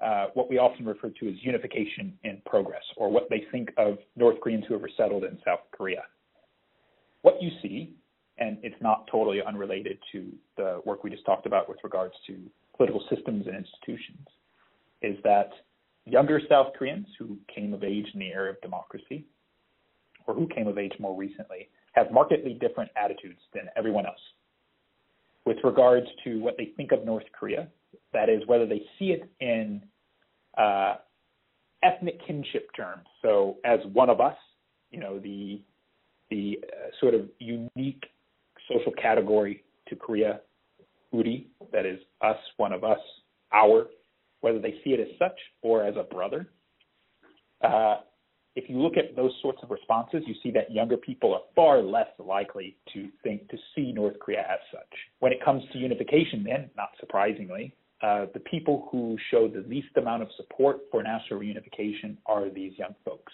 uh, 0.00 0.26
what 0.34 0.48
we 0.48 0.58
often 0.58 0.86
refer 0.86 1.10
to 1.10 1.28
as 1.28 1.34
unification 1.42 2.16
in 2.24 2.40
progress, 2.46 2.82
or 2.96 3.10
what 3.10 3.28
they 3.28 3.44
think 3.50 3.70
of 3.76 3.98
North 4.16 4.40
Koreans 4.40 4.64
who 4.66 4.74
have 4.74 4.82
resettled 4.82 5.24
in 5.24 5.38
South 5.44 5.60
Korea. 5.72 6.02
What 7.22 7.42
you 7.42 7.50
see, 7.60 7.92
and 8.38 8.56
it's 8.62 8.80
not 8.80 9.06
totally 9.10 9.40
unrelated 9.46 9.98
to 10.12 10.32
the 10.56 10.80
work 10.86 11.04
we 11.04 11.10
just 11.10 11.26
talked 11.26 11.44
about 11.44 11.68
with 11.68 11.78
regards 11.84 12.14
to 12.28 12.38
political 12.76 13.02
systems 13.14 13.46
and 13.46 13.56
institutions, 13.56 14.26
is 15.02 15.16
that 15.22 15.50
younger 16.06 16.40
South 16.48 16.68
Koreans 16.78 17.06
who 17.18 17.36
came 17.54 17.74
of 17.74 17.84
age 17.84 18.06
in 18.14 18.20
the 18.20 18.28
era 18.28 18.50
of 18.50 18.60
democracy, 18.60 19.24
or 20.26 20.34
who 20.34 20.46
came 20.48 20.66
of 20.66 20.78
age 20.78 20.92
more 20.98 21.16
recently, 21.16 21.68
have 21.92 22.10
markedly 22.10 22.54
different 22.54 22.90
attitudes 22.96 23.40
than 23.54 23.64
everyone 23.76 24.06
else 24.06 24.20
with 25.44 25.56
regards 25.64 26.06
to 26.24 26.38
what 26.40 26.56
they 26.56 26.72
think 26.76 26.92
of 26.92 27.04
North 27.04 27.24
Korea. 27.38 27.68
That 28.12 28.28
is, 28.28 28.42
whether 28.46 28.66
they 28.66 28.82
see 28.98 29.06
it 29.06 29.28
in 29.40 29.82
uh, 30.56 30.96
ethnic 31.82 32.24
kinship 32.26 32.68
terms. 32.76 33.06
So, 33.22 33.56
as 33.64 33.80
one 33.92 34.10
of 34.10 34.20
us, 34.20 34.36
you 34.90 35.00
know, 35.00 35.18
the 35.18 35.60
the 36.30 36.60
uh, 36.62 36.90
sort 37.00 37.14
of 37.14 37.22
unique 37.40 38.04
social 38.68 38.92
category 38.92 39.64
to 39.88 39.96
Korea, 39.96 40.40
Uri, 41.12 41.48
that 41.72 41.84
is 41.84 41.98
us, 42.20 42.36
one 42.56 42.72
of 42.72 42.84
us, 42.84 43.00
our, 43.52 43.88
whether 44.40 44.58
they 44.58 44.74
see 44.84 44.90
it 44.90 45.00
as 45.00 45.18
such 45.18 45.38
or 45.62 45.84
as 45.84 45.94
a 45.96 46.02
brother. 46.02 46.48
Uh, 47.62 47.96
if 48.56 48.68
you 48.68 48.80
look 48.80 48.96
at 48.96 49.14
those 49.14 49.32
sorts 49.42 49.60
of 49.62 49.70
responses, 49.70 50.22
you 50.26 50.34
see 50.42 50.50
that 50.52 50.72
younger 50.72 50.96
people 50.96 51.32
are 51.34 51.42
far 51.54 51.82
less 51.82 52.08
likely 52.18 52.76
to 52.92 53.08
think 53.22 53.48
to 53.48 53.56
see 53.74 53.92
North 53.92 54.18
Korea 54.18 54.40
as 54.40 54.58
such. 54.72 54.92
When 55.20 55.32
it 55.32 55.44
comes 55.44 55.62
to 55.72 55.78
unification, 55.78 56.42
then, 56.44 56.68
not 56.76 56.90
surprisingly, 56.98 57.74
uh, 58.02 58.26
the 58.34 58.40
people 58.40 58.88
who 58.90 59.16
show 59.30 59.46
the 59.46 59.64
least 59.68 59.96
amount 59.96 60.22
of 60.22 60.28
support 60.36 60.78
for 60.90 61.02
national 61.02 61.38
reunification 61.38 62.16
are 62.26 62.50
these 62.50 62.72
young 62.76 62.94
folks. 63.04 63.32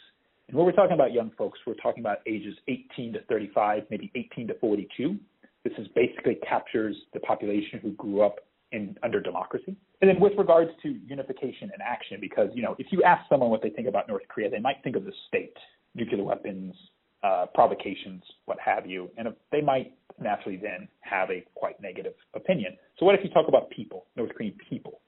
And 0.49 0.57
when 0.57 0.67
we're 0.67 0.73
talking 0.73 0.95
about 0.95 1.13
young 1.13 1.31
folks, 1.37 1.59
we're 1.67 1.75
talking 1.75 2.03
about 2.03 2.19
ages 2.27 2.55
18 2.69 3.15
to 3.15 3.21
35, 3.25 3.85
maybe 3.91 4.11
18 4.15 4.49
to 4.49 4.55
42. 4.61 5.17
This 5.65 5.73
is 5.79 5.89
basically 5.95 6.37
captures 6.49 6.95
the 7.15 7.21
population 7.21 7.81
who 7.81 7.93
grew 7.93 8.23
up 8.23 8.37
in 8.73 8.97
under 9.03 9.21
democracy. 9.21 9.77
And 10.01 10.11
then 10.11 10.21
with 10.21 10.33
regards 10.37 10.71
to 10.83 10.89
unification 11.07 11.71
and 11.73 11.83
action, 11.83 12.19
because 12.21 12.51
you 12.55 12.63
know, 12.63 12.75
if 12.79 12.89
you 12.91 13.03
ask 13.03 13.29
someone 13.29 13.51
what 13.51 13.63
they 13.63 13.71
think 13.71 13.89
about 13.89 14.09
North 14.09 14.23
Korea, 14.29 14.51
they 14.51 14.59
might 14.59 14.77
think 14.83 14.97
of 14.97 15.05
the 15.05 15.13
state, 15.29 15.57
nuclear 15.95 16.25
weapons, 16.25 16.75
uh, 17.23 17.47
provocations, 17.55 18.23
what 18.45 18.59
have 18.61 18.87
you, 18.87 19.11
and 19.17 19.29
they 19.51 19.61
might 19.61 19.95
naturally 20.21 20.57
then 20.57 20.89
have 21.01 21.31
a 21.31 21.45
quite 21.55 21.81
negative 21.81 22.15
opinion. 22.35 22.77
So 22.99 23.07
what 23.07 23.15
if 23.15 23.23
you 23.25 23.31
talk 23.31 23.49
about 23.49 23.71
people, 23.71 24.07
North 24.17 24.35
Korean 24.35 24.55
people? 24.69 25.01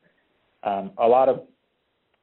Um, 0.62 0.92
a 0.98 1.06
lot 1.06 1.28
of 1.28 1.42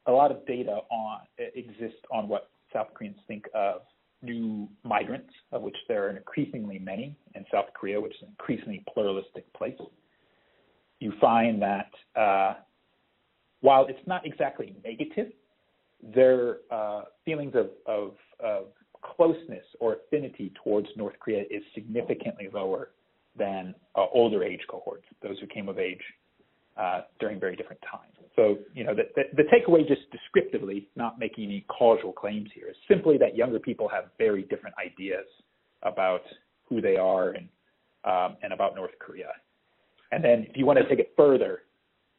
a 0.08 0.12
lot 0.12 0.32
of 0.32 0.46
data 0.46 0.80
on 0.92 1.20
exists 1.56 2.02
on 2.12 2.28
what 2.28 2.50
South 2.74 2.88
Koreans 2.94 3.18
think 3.28 3.46
of 3.56 3.82
new 4.22 4.68
migrants, 4.84 5.32
of 5.52 5.62
which 5.62 5.76
there 5.88 6.08
are 6.08 6.18
increasingly 6.18 6.80
many 6.80 7.16
in 7.36 7.46
South 7.52 7.66
Korea, 7.74 8.00
which 8.00 8.14
is 8.14 8.22
an 8.24 8.30
increasingly 8.30 8.84
pluralistic 8.94 9.52
place 9.54 9.78
you 11.00 11.14
find 11.20 11.62
that 11.62 11.92
uh, 12.20 12.56
while 13.62 13.86
it's 13.88 14.06
not 14.08 14.26
exactly 14.26 14.76
negative, 14.84 15.32
their 16.14 16.58
uh, 16.72 17.04
feelings 17.24 17.54
of, 17.56 17.70
of, 17.86 18.14
of, 18.40 18.66
closeness 19.16 19.64
or 19.80 19.98
affinity 19.98 20.52
towards 20.64 20.88
North 20.98 21.14
Korea 21.20 21.44
is 21.52 21.62
significantly 21.76 22.50
lower 22.52 22.90
than 23.38 23.76
uh, 23.96 24.06
older 24.12 24.44
age 24.44 24.62
cohorts, 24.68 25.06
those 25.22 25.38
who 25.40 25.46
came 25.46 25.70
of 25.70 25.78
age 25.78 26.02
uh, 26.76 27.02
during 27.20 27.40
very 27.40 27.56
different 27.56 27.82
times. 27.90 28.14
So, 28.36 28.58
you 28.74 28.84
know, 28.84 28.96
the, 28.96 29.04
the, 29.16 29.44
the, 29.44 29.44
takeaway 29.44 29.88
just 29.88 30.02
descriptively, 30.12 30.90
not 30.96 31.20
making 31.20 31.46
any 31.46 31.66
causal 31.70 32.12
claims 32.12 32.50
here, 32.54 32.68
is 32.70 32.76
simply 32.88 33.18
that 33.20 33.36
younger 33.36 33.60
people 33.60 33.88
have 33.88 34.06
very 34.18 34.42
different 34.44 34.76
ideas 34.84 35.26
about 35.84 36.22
who 36.68 36.82
they 36.82 36.98
are 36.98 37.30
and, 37.30 37.48
um, 38.04 38.38
and 38.44 38.52
about 38.52 38.76
North 38.76 38.92
Korea. 39.00 39.30
And 40.16 40.24
then 40.24 40.48
if 40.50 40.56
you 40.56 40.66
want 40.66 40.80
to 40.80 40.88
take 40.88 41.00
it 41.00 41.12
further, 41.18 41.64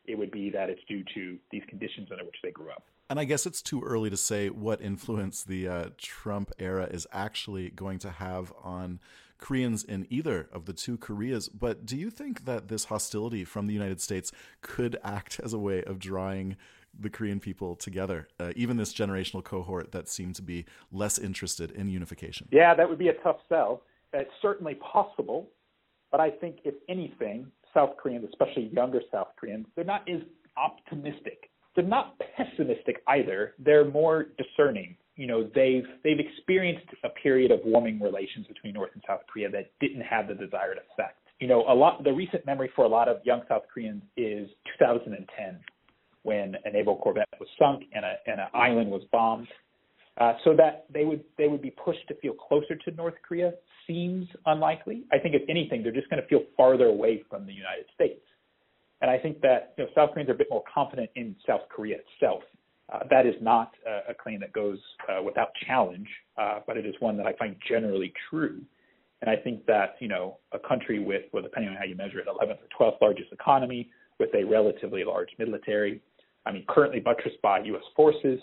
it 0.05 0.19
would 0.19 0.31
be 0.31 0.51
that 0.51 0.69
it's 0.69 0.83
due 0.87 1.03
to 1.15 1.39
these 1.51 1.63
conditions 1.67 2.09
under 2.13 2.27
which 2.27 2.37
they 2.43 2.51
grew 2.51 2.71
up. 2.71 2.85
And 3.09 3.19
I 3.19 3.25
guess 3.25 3.47
it's 3.47 3.63
too 3.63 3.81
early 3.83 4.11
to 4.11 4.19
say 4.19 4.51
what 4.51 4.83
influence 4.83 5.43
the 5.43 5.67
uh, 5.67 5.85
Trump 5.97 6.53
era 6.59 6.85
is 6.91 7.07
actually 7.11 7.71
going 7.71 7.99
to 8.01 8.11
have 8.11 8.53
on 8.63 9.01
Koreans 9.39 9.83
in 9.83 10.07
either 10.11 10.51
of 10.53 10.67
the 10.67 10.75
two 10.75 10.99
Koreas. 10.99 11.49
But 11.49 11.87
do 11.87 11.97
you 11.97 12.11
think 12.11 12.45
that 12.45 12.69
this 12.69 12.85
hostility 12.85 13.47
from 13.47 13.67
the 13.67 13.73
United 13.73 14.03
States 14.03 14.31
could 14.61 14.99
act 15.03 15.41
as 15.43 15.55
a 15.55 15.59
way 15.59 15.83
of 15.83 15.99
drawing 15.99 16.57
the 16.99 17.09
Korean 17.09 17.41
people 17.41 17.77
together, 17.77 18.29
uh, 18.39 18.53
even 18.57 18.77
this 18.77 18.93
generational 18.93 19.43
cohort 19.43 19.93
that 19.93 20.07
seemed 20.07 20.35
to 20.35 20.43
be 20.43 20.67
less 20.93 21.19
interested 21.19 21.71
in 21.71 21.89
unification? 21.89 22.47
Yeah, 22.53 22.75
that 22.75 22.91
would 22.91 22.99
be 22.99 23.09
a 23.09 23.15
tough 23.23 23.39
sell. 23.49 23.85
It's 24.13 24.31
certainly 24.43 24.75
possible. 24.75 25.49
But 26.11 26.21
I 26.21 26.31
think, 26.31 26.59
if 26.65 26.75
anything, 26.89 27.51
South 27.77 27.97
Koreans, 27.99 28.25
especially 28.29 28.71
younger 28.73 29.01
South 29.13 29.29
Koreans, 29.39 29.67
they're 29.77 29.85
not 29.85 30.09
as 30.09 30.23
optimistic. 30.57 31.51
They're 31.75 31.85
not 31.85 32.19
pessimistic 32.37 33.03
either. 33.07 33.55
They're 33.59 33.85
more 33.85 34.29
discerning. 34.39 34.97
You 35.17 35.27
know, 35.27 35.51
they've 35.55 35.85
they've 36.03 36.19
experienced 36.19 36.87
a 37.05 37.11
period 37.11 37.51
of 37.51 37.61
warming 37.65 38.01
relations 38.01 38.47
between 38.47 38.75
North 38.75 38.91
and 38.95 39.03
South 39.07 39.21
Korea 39.31 39.51
that 39.51 39.71
didn't 39.81 40.03
have 40.03 40.29
the 40.29 40.35
desired 40.35 40.79
effect. 40.79 41.19
You 41.39 41.49
know, 41.49 41.65
a 41.69 41.75
lot 41.75 42.03
the 42.03 42.13
recent 42.13 42.47
memory 42.47 42.71
for 42.75 42.87
a 42.87 42.89
lot 42.89 43.09
of 43.09 43.19
young 43.25 43.43
South 43.49 43.63
Koreans 43.73 44.03
is 44.17 44.49
2010 44.79 45.61
when 46.23 46.57
a 46.65 46.71
naval 46.71 46.97
corvette 46.97 47.29
was 47.39 47.49
sunk 47.59 47.85
and 47.95 48.05
a 48.05 48.15
and 48.27 48.41
an 48.41 48.49
island 48.55 48.91
was 48.91 49.03
bombed 49.13 49.49
uh, 50.19 50.33
so 50.45 50.55
that 50.57 50.87
they 50.93 51.05
would 51.05 51.23
they 51.37 51.49
would 51.49 51.63
be 51.63 51.71
pushed 51.71 52.07
to 52.09 52.15
feel 52.17 52.33
closer 52.33 52.75
to 52.75 52.91
North 52.93 53.15
Korea 53.27 53.53
seems 53.87 54.27
unlikely. 54.47 55.05
I 55.13 55.19
think 55.19 55.35
if 55.35 55.43
anything, 55.49 55.83
they're 55.83 55.93
just 55.93 56.09
going 56.11 56.23
to 56.23 56.29
feel 56.29 56.43
farther 56.57 56.87
away 56.87 57.23
from 57.29 57.47
the 57.47 57.53
United 57.53 57.87
States. 57.95 58.23
And 59.01 59.11
I 59.11 59.19
think 59.19 59.41
that 59.43 59.75
you 59.77 59.85
know, 59.85 59.91
South 59.95 60.11
Koreans 60.13 60.31
are 60.31 60.35
a 60.35 60.37
bit 60.37 60.49
more 60.51 60.63
confident 60.73 61.11
in 61.17 61.37
South 61.47 61.63
Korea 61.69 61.99
itself. 61.99 62.43
Uh, 62.93 63.01
that 63.11 63.27
is 63.27 63.35
not 63.41 63.73
a, 63.87 64.13
a 64.13 64.15
claim 64.15 64.41
that 64.41 64.53
goes 64.53 64.79
uh, 65.09 65.23
without 65.23 65.49
challenge, 65.67 66.09
uh, 66.39 66.61
but 66.67 66.77
it 66.77 66.87
is 66.87 66.95
one 67.01 67.17
that 67.17 67.27
I 67.27 67.35
find 67.35 67.57
generally 67.69 68.13
true. 68.31 68.61
And 69.21 69.31
I 69.31 69.37
think 69.37 69.67
that 69.67 69.97
you 70.01 70.09
know 70.09 70.39
a 70.53 70.59
country 70.59 70.99
with, 70.99 71.23
well, 71.33 71.43
depending 71.43 71.71
on 71.71 71.77
how 71.77 71.85
you 71.85 71.95
measure 71.95 72.21
it, 72.21 72.27
11th 72.27 72.59
or 72.79 72.93
12th 72.93 73.01
largest 73.03 73.33
economy, 73.33 73.91
with 74.19 74.31
a 74.35 74.45
relatively 74.45 75.05
large 75.05 75.29
military, 75.39 76.01
I 76.47 76.53
mean 76.53 76.65
currently 76.69 77.01
buttressed 77.01 77.43
by 77.43 77.61
U.S. 77.61 77.83
forces, 77.95 78.41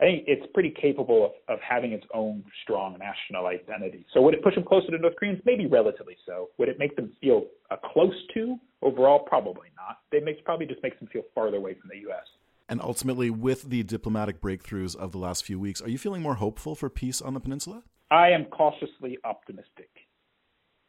I 0.00 0.04
think 0.04 0.24
it's 0.26 0.46
pretty 0.54 0.70
capable 0.80 1.26
of, 1.26 1.32
of 1.54 1.58
having 1.60 1.92
its 1.92 2.06
own 2.14 2.42
strong 2.62 2.96
national 2.98 3.46
identity. 3.46 4.06
So 4.14 4.22
would 4.22 4.32
it 4.32 4.42
push 4.42 4.54
them 4.54 4.64
closer 4.64 4.90
to 4.90 4.98
North 4.98 5.14
Koreans? 5.18 5.40
Maybe 5.44 5.66
relatively 5.66 6.16
so. 6.26 6.48
Would 6.58 6.70
it 6.70 6.78
make 6.78 6.96
them 6.96 7.12
feel 7.20 7.44
uh, 7.70 7.76
close 7.92 8.14
to 8.34 8.56
overall? 8.80 9.18
Probably 9.18 9.68
not. 9.76 9.98
It 10.10 10.24
makes 10.24 10.40
probably 10.42 10.66
just 10.66 10.82
makes 10.82 10.98
them 10.98 11.08
feel 11.12 11.22
farther 11.34 11.58
away 11.58 11.74
from 11.74 11.90
the 11.92 11.98
U.S. 12.08 12.24
And 12.70 12.80
ultimately, 12.80 13.28
with 13.30 13.64
the 13.64 13.82
diplomatic 13.82 14.40
breakthroughs 14.40 14.96
of 14.96 15.12
the 15.12 15.18
last 15.18 15.44
few 15.44 15.58
weeks, 15.58 15.82
are 15.82 15.88
you 15.88 15.98
feeling 15.98 16.22
more 16.22 16.36
hopeful 16.36 16.74
for 16.74 16.88
peace 16.88 17.20
on 17.20 17.34
the 17.34 17.40
peninsula? 17.40 17.82
I 18.10 18.30
am 18.30 18.46
cautiously 18.46 19.18
optimistic. 19.24 19.90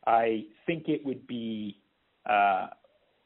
I 0.08 0.46
think 0.66 0.88
it 0.88 1.06
would 1.06 1.28
be 1.28 1.82
uh, 2.30 2.68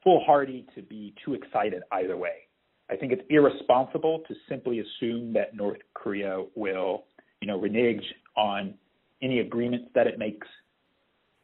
foolhardy 0.03 0.65
to 0.75 0.81
be 0.81 1.13
too 1.23 1.33
excited 1.35 1.83
either 1.91 2.17
way. 2.17 2.44
I 2.89 2.95
think 2.95 3.11
it's 3.11 3.23
irresponsible 3.29 4.23
to 4.27 4.35
simply 4.47 4.79
assume 4.79 5.33
that 5.33 5.55
North 5.55 5.79
Korea 5.93 6.43
will, 6.55 7.05
you 7.41 7.47
know, 7.47 7.59
renege 7.59 8.03
on 8.37 8.75
any 9.21 9.39
agreements 9.39 9.87
that 9.95 10.05
it 10.07 10.19
makes, 10.19 10.47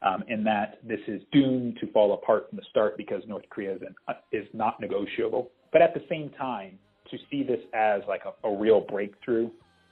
um, 0.03 0.23
and 0.29 0.45
that 0.45 0.79
this 0.83 0.99
is 1.07 1.21
doomed 1.31 1.77
to 1.81 1.91
fall 1.91 2.13
apart 2.13 2.49
from 2.49 2.57
the 2.57 2.65
start 2.69 2.95
because 2.95 3.23
North 3.27 3.45
Korea 3.49 3.75
is, 3.75 3.81
an, 3.81 3.95
is 4.31 4.47
not 4.53 4.79
negotiable. 4.79 5.49
But 5.71 5.81
at 5.81 5.93
the 5.93 6.03
same 6.09 6.29
time, 6.37 6.77
to 7.09 7.17
see 7.29 7.43
this 7.43 7.59
as 7.73 8.01
like 8.07 8.21
a, 8.25 8.47
a 8.47 8.55
real 8.55 8.81
breakthrough, 8.81 9.49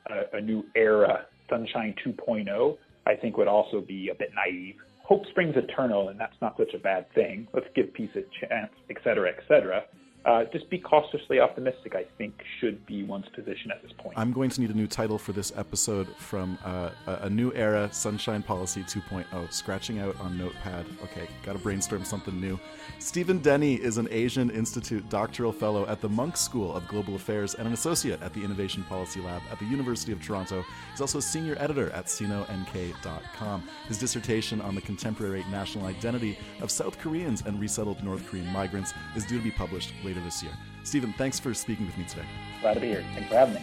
a, 0.08 0.38
a 0.38 0.42
new 0.42 0.64
era, 0.76 1.26
Sunshine 1.50 1.96
2.0, 2.06 2.78
I 3.08 3.16
think 3.16 3.38
would 3.38 3.48
also 3.48 3.82
be 3.82 4.10
a 4.10 4.16
bit 4.16 4.30
naive. 4.36 4.76
Hope 5.04 5.26
springs 5.32 5.56
eternal, 5.58 6.10
and 6.10 6.20
that's 6.20 6.36
not 6.42 6.56
such 6.58 6.76
a 6.76 6.78
bad 6.78 7.12
thing. 7.16 7.48
Let's 7.54 7.66
give 7.76 7.92
peace 7.96 8.12
a 8.16 8.22
chance, 8.40 8.72
et 8.92 8.98
cetera, 9.04 9.30
et 9.30 9.40
cetera 9.48 9.84
uh, 10.26 10.44
just 10.46 10.70
be 10.70 10.78
cautiously 10.78 11.40
optimistic, 11.40 11.96
I 11.96 12.06
think, 12.18 12.44
should 12.60 12.86
be 12.86 13.04
one's 13.04 13.30
position 13.30 13.72
at 13.72 13.82
this 13.82 13.92
point. 13.98 14.18
I'm 14.18 14.34
going 14.34 14.50
to 14.50 14.62
need 14.62 14.70
a 14.70 14.74
new 14.74 14.88
title 14.88 15.18
for 15.18 15.32
this 15.32 15.54
episode 15.56 16.08
from 16.18 16.58
uh, 16.66 16.90
a 17.08 17.30
new 17.30 17.54
era, 17.54 17.90
Sunshine 17.92 18.44
Policy 18.44 18.84
2.0, 18.84 19.52
scratching 19.52 20.00
out 20.00 20.20
on 20.20 20.38
Notepad. 20.38 20.86
Okay, 21.04 21.28
got 21.44 21.54
to 21.54 21.60
brainstorm 21.60 22.04
something 22.04 22.40
new. 22.40 22.60
Steven 23.00 23.40
Denney 23.40 23.80
is 23.80 23.98
an 23.98 24.10
Asian 24.12 24.50
Institute 24.50 25.10
doctoral 25.10 25.54
fellow 25.54 25.88
at 25.88 26.02
the 26.02 26.10
Munk 26.10 26.36
School 26.36 26.76
of 26.76 26.86
Global 26.88 27.16
Affairs 27.16 27.56
and 27.56 27.66
an 27.66 27.74
associate 27.74 28.22
at 28.22 28.34
the 28.34 28.44
Innovation 28.44 28.84
Policy 28.84 29.22
Lab 29.22 29.42
at 29.52 29.58
the 29.60 29.66
University 29.66 30.12
of 30.12 30.22
Toronto. 30.22 30.66
He's 30.92 31.02
also 31.02 31.20
a 31.20 31.22
senior 31.22 31.56
editor 31.60 31.92
at 31.92 32.08
SinoNK.com. 32.08 33.64
His 33.88 33.98
dissertation 33.98 34.60
on 34.60 34.76
the 34.76 34.82
contemporary 34.82 35.46
national 35.50 35.86
identity 35.86 36.38
of 36.62 36.70
South 36.70 37.00
Koreans 37.00 37.44
and 37.46 37.60
resettled 37.60 38.04
North 38.04 38.28
Korean 38.28 38.48
migrants 38.48 38.94
is 39.16 39.26
due 39.26 39.38
to 39.38 39.44
be 39.44 39.52
published 39.52 39.94
later 40.04 40.09
later 40.10 40.22
this 40.22 40.42
year. 40.42 40.52
Steven, 40.84 41.14
thanks 41.14 41.40
for 41.40 41.54
speaking 41.54 41.86
with 41.86 41.98
me 41.98 42.06
today. 42.06 42.26
Glad 42.62 42.74
to 42.74 42.80
be 42.80 42.88
here. 42.88 43.04
Thanks 43.14 43.30
for 43.30 43.36
having 43.36 43.56
me. 43.56 43.62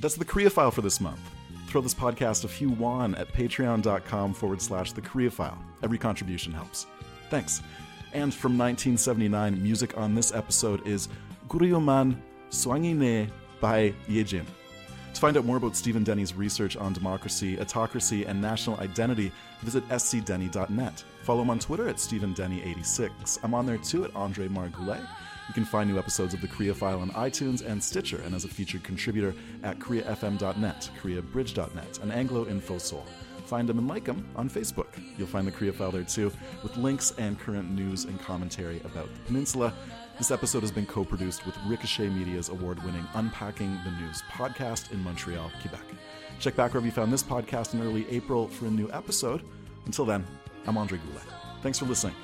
That's 0.00 0.14
the 0.14 0.24
Korea 0.24 0.48
File 0.48 0.70
for 0.70 0.80
this 0.80 1.00
month. 1.00 1.20
Throw 1.66 1.80
this 1.82 1.92
podcast 1.92 2.44
a 2.44 2.48
few 2.48 2.70
won 2.70 3.14
at 3.16 3.30
patreon.com 3.32 4.32
forward 4.32 4.62
slash 4.62 4.92
the 4.92 5.02
Korea 5.02 5.30
File. 5.30 5.58
Every 5.82 5.98
contribution 5.98 6.52
helps. 6.52 6.86
Thanks. 7.28 7.60
And 8.14 8.32
from 8.32 8.56
1979, 8.56 9.62
music 9.62 9.98
on 9.98 10.14
this 10.14 10.32
episode 10.32 10.86
is 10.86 11.08
Guryoman 11.48 12.16
Swangi 12.50 12.94
Ne 12.94 13.28
by 13.60 13.94
Yejin. 14.08 14.44
To 15.14 15.20
find 15.20 15.36
out 15.36 15.44
more 15.44 15.56
about 15.56 15.74
Steven 15.74 16.04
Denney's 16.04 16.34
research 16.34 16.76
on 16.76 16.92
democracy, 16.92 17.58
autocracy, 17.58 18.24
and 18.24 18.40
national 18.40 18.78
identity, 18.78 19.32
visit 19.62 19.86
scdenny.net. 19.88 21.04
Follow 21.22 21.42
him 21.42 21.50
on 21.50 21.58
Twitter 21.58 21.88
at 21.88 21.96
StevenDenney86. 21.96 23.38
I'm 23.42 23.54
on 23.54 23.66
there 23.66 23.78
too 23.78 24.04
at 24.04 24.14
Andre 24.14 24.48
Margoulet. 24.48 25.00
You 25.48 25.54
can 25.54 25.64
find 25.64 25.90
new 25.90 25.98
episodes 25.98 26.34
of 26.34 26.40
The 26.40 26.46
Korea 26.46 26.74
File 26.74 27.00
on 27.00 27.10
iTunes 27.10 27.66
and 27.66 27.82
Stitcher, 27.82 28.20
and 28.24 28.34
as 28.34 28.44
a 28.44 28.48
featured 28.48 28.82
contributor 28.84 29.34
at 29.62 29.78
KoreaFM.net, 29.78 30.90
KoreaBridge.net, 31.02 31.98
and 32.02 32.12
Anglo 32.12 32.46
Info 32.46 32.76
Seoul. 32.78 33.06
Find 33.46 33.66
them 33.66 33.78
and 33.78 33.88
like 33.88 34.04
them 34.04 34.28
on 34.36 34.50
Facebook. 34.50 34.88
You'll 35.16 35.26
find 35.26 35.46
the 35.46 35.50
Korea 35.50 35.72
File 35.72 35.90
there 35.90 36.04
too, 36.04 36.30
with 36.62 36.76
links 36.76 37.14
and 37.16 37.40
current 37.40 37.70
news 37.70 38.04
and 38.04 38.20
commentary 38.20 38.80
about 38.84 39.08
the 39.12 39.20
peninsula. 39.20 39.72
This 40.18 40.32
episode 40.32 40.62
has 40.62 40.72
been 40.72 40.84
co 40.84 41.04
produced 41.04 41.46
with 41.46 41.56
Ricochet 41.64 42.08
Media's 42.08 42.48
award 42.48 42.82
winning 42.84 43.06
Unpacking 43.14 43.78
the 43.84 43.90
News 43.92 44.24
podcast 44.28 44.90
in 44.90 45.02
Montreal, 45.04 45.48
Quebec. 45.60 45.84
Check 46.40 46.56
back 46.56 46.72
wherever 46.72 46.86
you 46.86 46.92
found 46.92 47.12
this 47.12 47.22
podcast 47.22 47.74
in 47.74 47.82
early 47.82 48.04
April 48.10 48.48
for 48.48 48.66
a 48.66 48.70
new 48.70 48.90
episode. 48.90 49.42
Until 49.86 50.04
then, 50.04 50.26
I'm 50.66 50.76
Andre 50.76 50.98
Goulet. 50.98 51.22
Thanks 51.62 51.78
for 51.78 51.84
listening. 51.84 52.16